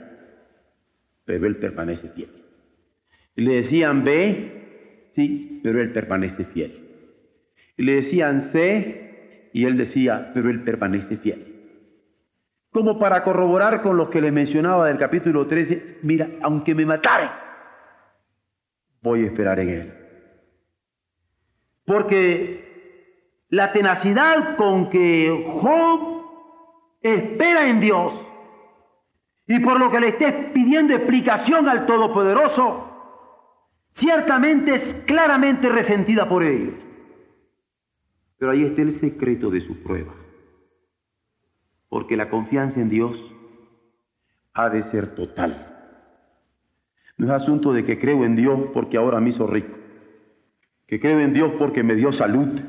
pero 1.24 1.46
él 1.46 1.56
permanece 1.56 2.08
fiel. 2.08 2.30
Y 3.34 3.42
le 3.42 3.54
decían 3.54 4.04
B, 4.04 5.08
sí, 5.12 5.60
pero 5.62 5.80
él 5.80 5.92
permanece 5.92 6.44
fiel. 6.44 6.78
Y 7.76 7.82
le 7.82 7.94
decían 7.96 8.42
C 8.42 9.50
y 9.52 9.64
él 9.64 9.76
decía, 9.76 10.30
pero 10.34 10.50
él 10.50 10.62
permanece 10.62 11.16
fiel. 11.16 11.51
Como 12.72 12.98
para 12.98 13.22
corroborar 13.22 13.82
con 13.82 13.96
los 13.98 14.08
que 14.08 14.20
les 14.20 14.32
mencionaba 14.32 14.88
del 14.88 14.96
capítulo 14.96 15.46
13, 15.46 15.98
mira, 16.02 16.28
aunque 16.40 16.74
me 16.74 16.86
matare, 16.86 17.28
voy 19.02 19.24
a 19.24 19.26
esperar 19.26 19.60
en 19.60 19.68
Él. 19.68 19.94
Porque 21.84 23.44
la 23.50 23.72
tenacidad 23.72 24.56
con 24.56 24.88
que 24.88 25.44
Job 25.60 26.22
espera 27.02 27.68
en 27.68 27.80
Dios 27.80 28.14
y 29.46 29.60
por 29.60 29.78
lo 29.78 29.90
que 29.90 30.00
le 30.00 30.08
estés 30.08 30.32
pidiendo 30.54 30.94
explicación 30.94 31.68
al 31.68 31.84
Todopoderoso, 31.84 32.88
ciertamente 33.92 34.76
es 34.76 34.94
claramente 35.04 35.68
resentida 35.68 36.26
por 36.26 36.42
ellos. 36.42 36.74
Pero 38.38 38.52
ahí 38.52 38.64
está 38.64 38.80
el 38.80 38.92
secreto 38.92 39.50
de 39.50 39.60
su 39.60 39.76
prueba 39.82 40.21
porque 41.92 42.16
la 42.16 42.30
confianza 42.30 42.80
en 42.80 42.88
Dios 42.88 43.22
ha 44.54 44.70
de 44.70 44.82
ser 44.84 45.14
total. 45.14 45.76
No 47.18 47.26
es 47.26 47.32
asunto 47.32 47.74
de 47.74 47.84
que 47.84 47.98
creo 47.98 48.24
en 48.24 48.34
Dios 48.34 48.58
porque 48.72 48.96
ahora 48.96 49.20
me 49.20 49.28
hizo 49.28 49.46
rico, 49.46 49.76
que 50.86 50.98
creo 50.98 51.20
en 51.20 51.34
Dios 51.34 51.52
porque 51.58 51.82
me 51.82 51.94
dio 51.94 52.10
salud, 52.10 52.62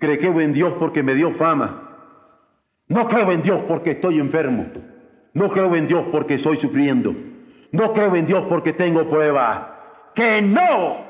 que 0.00 0.18
creo 0.18 0.40
en 0.40 0.54
Dios 0.54 0.72
porque 0.78 1.02
me 1.02 1.14
dio 1.14 1.34
fama, 1.34 1.98
no 2.86 3.08
creo 3.08 3.30
en 3.30 3.42
Dios 3.42 3.60
porque 3.68 3.90
estoy 3.90 4.18
enfermo, 4.20 4.68
no 5.34 5.50
creo 5.50 5.76
en 5.76 5.86
Dios 5.86 6.06
porque 6.10 6.36
estoy 6.36 6.58
sufriendo, 6.58 7.14
no 7.72 7.92
creo 7.92 8.16
en 8.16 8.24
Dios 8.24 8.46
porque 8.48 8.72
tengo 8.72 9.06
prueba, 9.10 10.12
que 10.14 10.40
no. 10.40 11.04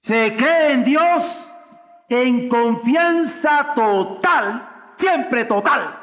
Se 0.00 0.34
cree 0.38 0.72
en 0.72 0.84
Dios 0.84 1.52
en 2.08 2.48
confianza 2.48 3.74
total 3.74 4.67
siempre 4.98 5.44
total. 5.44 5.98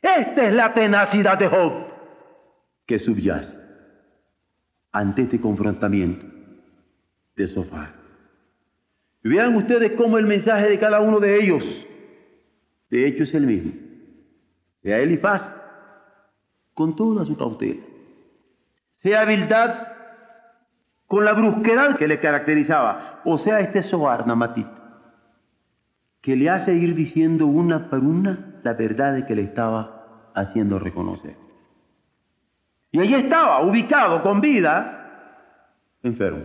Esta 0.00 0.46
es 0.46 0.52
la 0.52 0.72
tenacidad 0.74 1.38
de 1.38 1.48
Job 1.48 1.72
que 2.86 2.98
subyace 2.98 3.56
ante 4.92 5.22
este 5.22 5.40
confrontamiento 5.40 6.24
de 7.36 7.46
Sofá. 7.46 7.92
Vean 9.22 9.56
ustedes 9.56 9.92
cómo 9.92 10.18
el 10.18 10.26
mensaje 10.26 10.68
de 10.68 10.78
cada 10.78 11.00
uno 11.00 11.20
de 11.20 11.36
ellos, 11.36 11.86
de 12.90 13.06
hecho, 13.06 13.24
es 13.24 13.34
el 13.34 13.46
mismo. 13.46 13.72
Sea 14.82 14.98
Elifaz, 14.98 15.42
con 16.72 16.96
toda 16.96 17.24
su 17.24 17.36
cautela. 17.36 17.82
Sea 18.94 19.24
Bildad, 19.24 19.88
con 21.06 21.24
la 21.24 21.34
brusquedad 21.34 21.96
que 21.96 22.08
le 22.08 22.20
caracterizaba. 22.20 23.20
O 23.24 23.36
sea, 23.36 23.60
este 23.60 23.82
Soar 23.82 24.26
Namatita 24.26 24.77
que 26.28 26.36
le 26.36 26.50
hace 26.50 26.74
ir 26.74 26.94
diciendo 26.94 27.46
una 27.46 27.88
por 27.88 28.00
una 28.00 28.60
la 28.62 28.74
verdad 28.74 29.26
que 29.26 29.34
le 29.34 29.40
estaba 29.44 30.30
haciendo 30.34 30.78
reconocer. 30.78 31.36
Y 32.92 33.00
allí 33.00 33.14
estaba, 33.14 33.62
ubicado, 33.62 34.20
con 34.20 34.42
vida, 34.42 35.94
enfermo. 36.02 36.44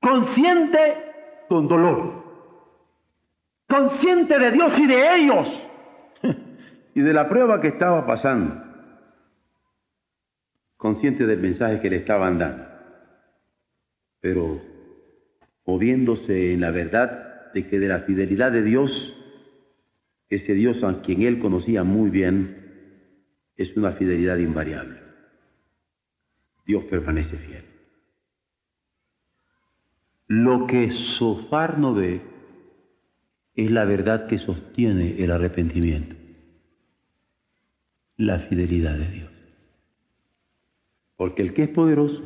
Consciente 0.00 0.96
con 1.48 1.68
dolor. 1.68 2.24
Consciente 3.68 4.36
de 4.36 4.50
Dios 4.50 4.80
y 4.80 4.86
de 4.88 5.14
ellos. 5.14 5.68
y 6.96 7.00
de 7.02 7.12
la 7.12 7.28
prueba 7.28 7.60
que 7.60 7.68
estaba 7.68 8.04
pasando. 8.04 8.64
Consciente 10.76 11.24
del 11.24 11.38
mensaje 11.38 11.78
que 11.78 11.88
le 11.88 11.98
estaban 11.98 12.36
dando. 12.36 12.64
Pero 14.18 14.60
moviéndose 15.64 16.52
en 16.52 16.62
la 16.62 16.72
verdad 16.72 17.33
de 17.54 17.66
que 17.66 17.78
de 17.78 17.88
la 17.88 18.00
fidelidad 18.00 18.52
de 18.52 18.62
Dios, 18.62 19.16
ese 20.28 20.52
Dios 20.54 20.82
a 20.82 21.00
quien 21.00 21.22
él 21.22 21.38
conocía 21.38 21.84
muy 21.84 22.10
bien, 22.10 22.64
es 23.56 23.76
una 23.76 23.92
fidelidad 23.92 24.38
invariable. 24.38 24.98
Dios 26.66 26.84
permanece 26.84 27.36
fiel. 27.36 27.64
Lo 30.26 30.66
que 30.66 30.90
Sofar 30.90 31.78
no 31.78 31.94
ve 31.94 32.20
es 33.54 33.70
la 33.70 33.84
verdad 33.84 34.26
que 34.26 34.38
sostiene 34.38 35.22
el 35.22 35.30
arrepentimiento, 35.30 36.16
la 38.16 38.40
fidelidad 38.40 38.98
de 38.98 39.08
Dios. 39.08 39.30
Porque 41.16 41.42
el 41.42 41.54
que 41.54 41.64
es 41.64 41.68
poderoso 41.68 42.22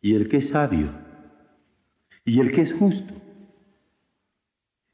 y 0.00 0.14
el 0.14 0.28
que 0.30 0.38
es 0.38 0.48
sabio 0.48 0.90
y 2.24 2.40
el 2.40 2.52
que 2.52 2.62
es 2.62 2.72
justo 2.72 3.19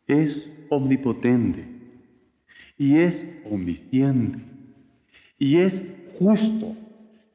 es 0.06 0.48
omnipotente 0.68 1.66
y 2.78 2.98
es 2.98 3.24
omnisciente 3.50 4.38
y 5.38 5.58
es 5.58 5.82
justo. 6.18 6.74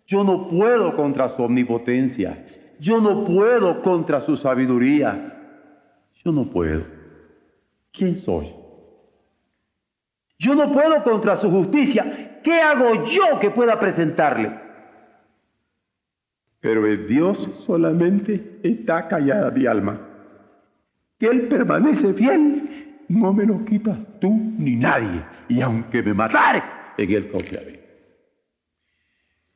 Yo 0.08 0.24
no 0.24 0.50
puedo 0.50 0.96
contra 0.96 1.30
su 1.30 1.42
omnipotencia, 1.42 2.46
yo 2.80 3.00
no 3.00 3.24
puedo 3.24 3.82
contra 3.82 4.22
su 4.22 4.36
sabiduría, 4.36 5.38
yo 6.24 6.32
no 6.32 6.50
puedo. 6.50 6.84
¿Quién 7.94 8.16
soy? 8.16 8.54
Yo 10.38 10.56
no 10.56 10.72
puedo 10.72 11.04
contra 11.04 11.38
su 11.38 11.50
justicia. 11.50 12.40
¿Qué 12.44 12.60
hago 12.60 13.06
yo 13.06 13.40
que 13.40 13.52
pueda 13.52 13.80
presentarle? 13.80 14.52
Pero 16.60 16.86
el 16.88 17.08
Dios 17.08 17.38
solamente 17.66 18.60
está 18.64 19.08
callada 19.08 19.52
mi 19.52 19.66
alma 19.66 20.11
que 21.22 21.28
Él 21.28 21.48
permanece 21.48 22.16
fiel, 22.16 23.04
no 23.08 23.32
me 23.32 23.46
lo 23.46 23.64
quitas 23.64 23.96
tú 24.20 24.32
ni 24.58 24.76
nadie. 24.76 25.22
Y 25.48 25.62
aunque 25.62 26.02
me 26.02 26.16
matare, 26.16 26.64
en 26.98 27.12
Él 27.12 27.30
confiaré. 27.30 27.80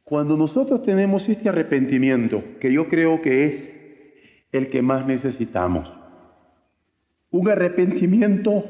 Cuando 0.04 0.38
nosotros 0.38 0.84
tenemos 0.84 1.28
este 1.28 1.50
arrepentimiento, 1.50 2.44
que 2.60 2.72
yo 2.72 2.88
creo 2.88 3.20
que 3.20 3.46
es 3.48 3.76
el 4.52 4.70
que 4.70 4.84
más 4.84 5.08
necesitamos, 5.08 5.92
un 7.32 7.50
arrepentimiento 7.50 8.64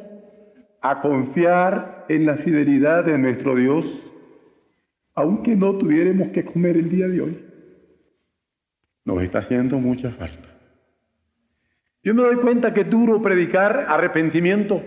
a 0.81 1.01
confiar 1.01 2.05
en 2.08 2.25
la 2.25 2.38
fidelidad 2.38 3.03
de 3.03 3.17
nuestro 3.17 3.55
Dios, 3.55 3.86
aunque 5.15 5.53
no 5.58 5.77
tuviéramos 5.77 6.29
que 6.29 6.45
comer 6.45 6.77
el 6.77 6.89
día 6.89 7.10
de 7.10 7.19
hoy, 7.19 7.45
nos 9.03 9.21
está 9.21 9.39
haciendo 9.39 9.79
mucha 9.79 10.12
falta. 10.12 10.54
Yo 12.05 12.13
me 12.13 12.21
doy 12.21 12.35
cuenta 12.35 12.71
que 12.71 12.81
es 12.81 12.89
duro 12.89 13.19
predicar 13.19 13.87
arrepentimiento 13.89 14.79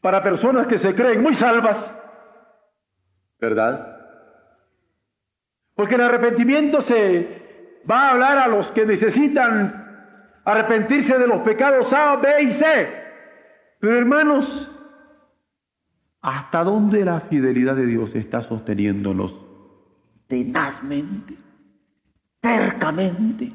para 0.00 0.22
personas 0.22 0.66
que 0.66 0.78
se 0.78 0.94
creen 0.94 1.22
muy 1.22 1.34
salvas, 1.34 1.94
¿verdad? 3.38 3.94
Porque 5.74 5.96
el 5.96 6.00
arrepentimiento 6.00 6.80
se 6.80 7.82
va 7.88 8.08
a 8.08 8.10
hablar 8.12 8.38
a 8.38 8.48
los 8.48 8.72
que 8.72 8.86
necesitan 8.86 10.40
arrepentirse 10.46 11.18
de 11.18 11.26
los 11.26 11.42
pecados 11.42 11.92
A, 11.92 12.16
B 12.16 12.42
y 12.44 12.50
C. 12.52 12.88
Pero 13.78 13.98
hermanos, 13.98 14.70
¿hasta 16.22 16.64
dónde 16.64 17.04
la 17.04 17.20
fidelidad 17.20 17.76
de 17.76 17.84
Dios 17.84 18.14
está 18.14 18.40
sosteniéndonos 18.40 19.38
tenazmente, 20.26 21.34
tercamente, 22.40 23.52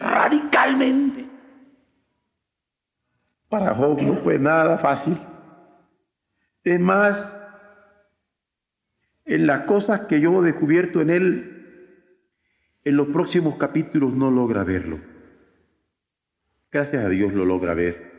radicalmente? 0.00 1.35
Para 3.48 3.74
Job 3.74 4.00
no 4.02 4.14
fue 4.16 4.38
nada 4.38 4.78
fácil. 4.78 5.18
Es 6.64 6.80
más, 6.80 7.32
en 9.24 9.46
las 9.46 9.64
cosas 9.66 10.02
que 10.02 10.20
yo 10.20 10.42
he 10.42 10.46
descubierto 10.46 11.00
en 11.00 11.10
él, 11.10 11.52
en 12.84 12.96
los 12.96 13.08
próximos 13.08 13.56
capítulos 13.56 14.14
no 14.14 14.30
logra 14.30 14.64
verlo. 14.64 14.98
Gracias 16.70 17.04
a 17.04 17.08
Dios 17.08 17.32
lo 17.32 17.44
logra 17.44 17.74
ver. 17.74 18.12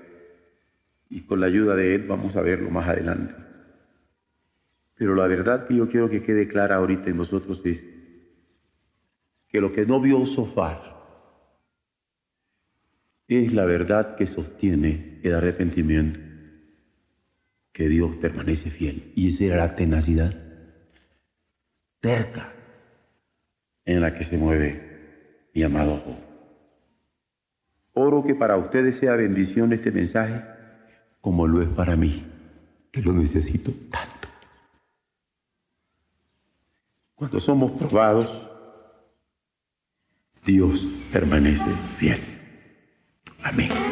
Y 1.09 1.21
con 1.21 1.39
la 1.39 1.47
ayuda 1.47 1.75
de 1.75 1.95
Él 1.95 2.05
vamos 2.07 2.35
a 2.35 2.41
verlo 2.41 2.69
más 2.69 2.87
adelante. 2.87 3.33
Pero 4.95 5.15
la 5.15 5.27
verdad 5.27 5.67
que 5.67 5.75
yo 5.75 5.87
quiero 5.87 6.09
que 6.09 6.23
quede 6.23 6.47
clara 6.47 6.77
ahorita 6.77 7.09
en 7.09 7.17
nosotros 7.17 7.61
es 7.65 7.83
que 9.47 9.61
lo 9.61 9.71
que 9.71 9.85
no 9.85 10.01
vio 10.01 10.25
Sofar 10.25 10.96
es 13.27 13.53
la 13.53 13.65
verdad 13.65 14.15
que 14.15 14.27
sostiene 14.27 15.19
el 15.23 15.35
arrepentimiento, 15.35 16.19
que 17.73 17.89
Dios 17.89 18.15
permanece 18.17 18.71
fiel. 18.71 19.11
Y 19.15 19.29
esa 19.29 19.43
era 19.43 19.57
la 19.57 19.75
tenacidad 19.75 20.33
cerca 22.01 22.53
en 23.85 24.01
la 24.01 24.13
que 24.15 24.23
se 24.23 24.37
mueve 24.37 25.49
mi 25.53 25.63
amado 25.63 25.97
Job. 25.97 26.15
Oro 27.93 28.23
que 28.23 28.35
para 28.35 28.57
ustedes 28.57 28.99
sea 28.99 29.15
bendición 29.15 29.73
este 29.73 29.91
mensaje 29.91 30.43
como 31.19 31.47
lo 31.47 31.61
es 31.61 31.69
para 31.69 31.95
mí, 31.95 32.23
que 32.91 33.01
lo 33.01 33.11
necesito 33.11 33.71
tanto. 33.91 34.27
Cuando 37.15 37.39
somos 37.39 37.71
probados, 37.71 38.29
Dios 40.45 40.87
permanece 41.11 41.69
fiel. 41.97 42.36
a 43.47 43.51
mí. 43.53 43.86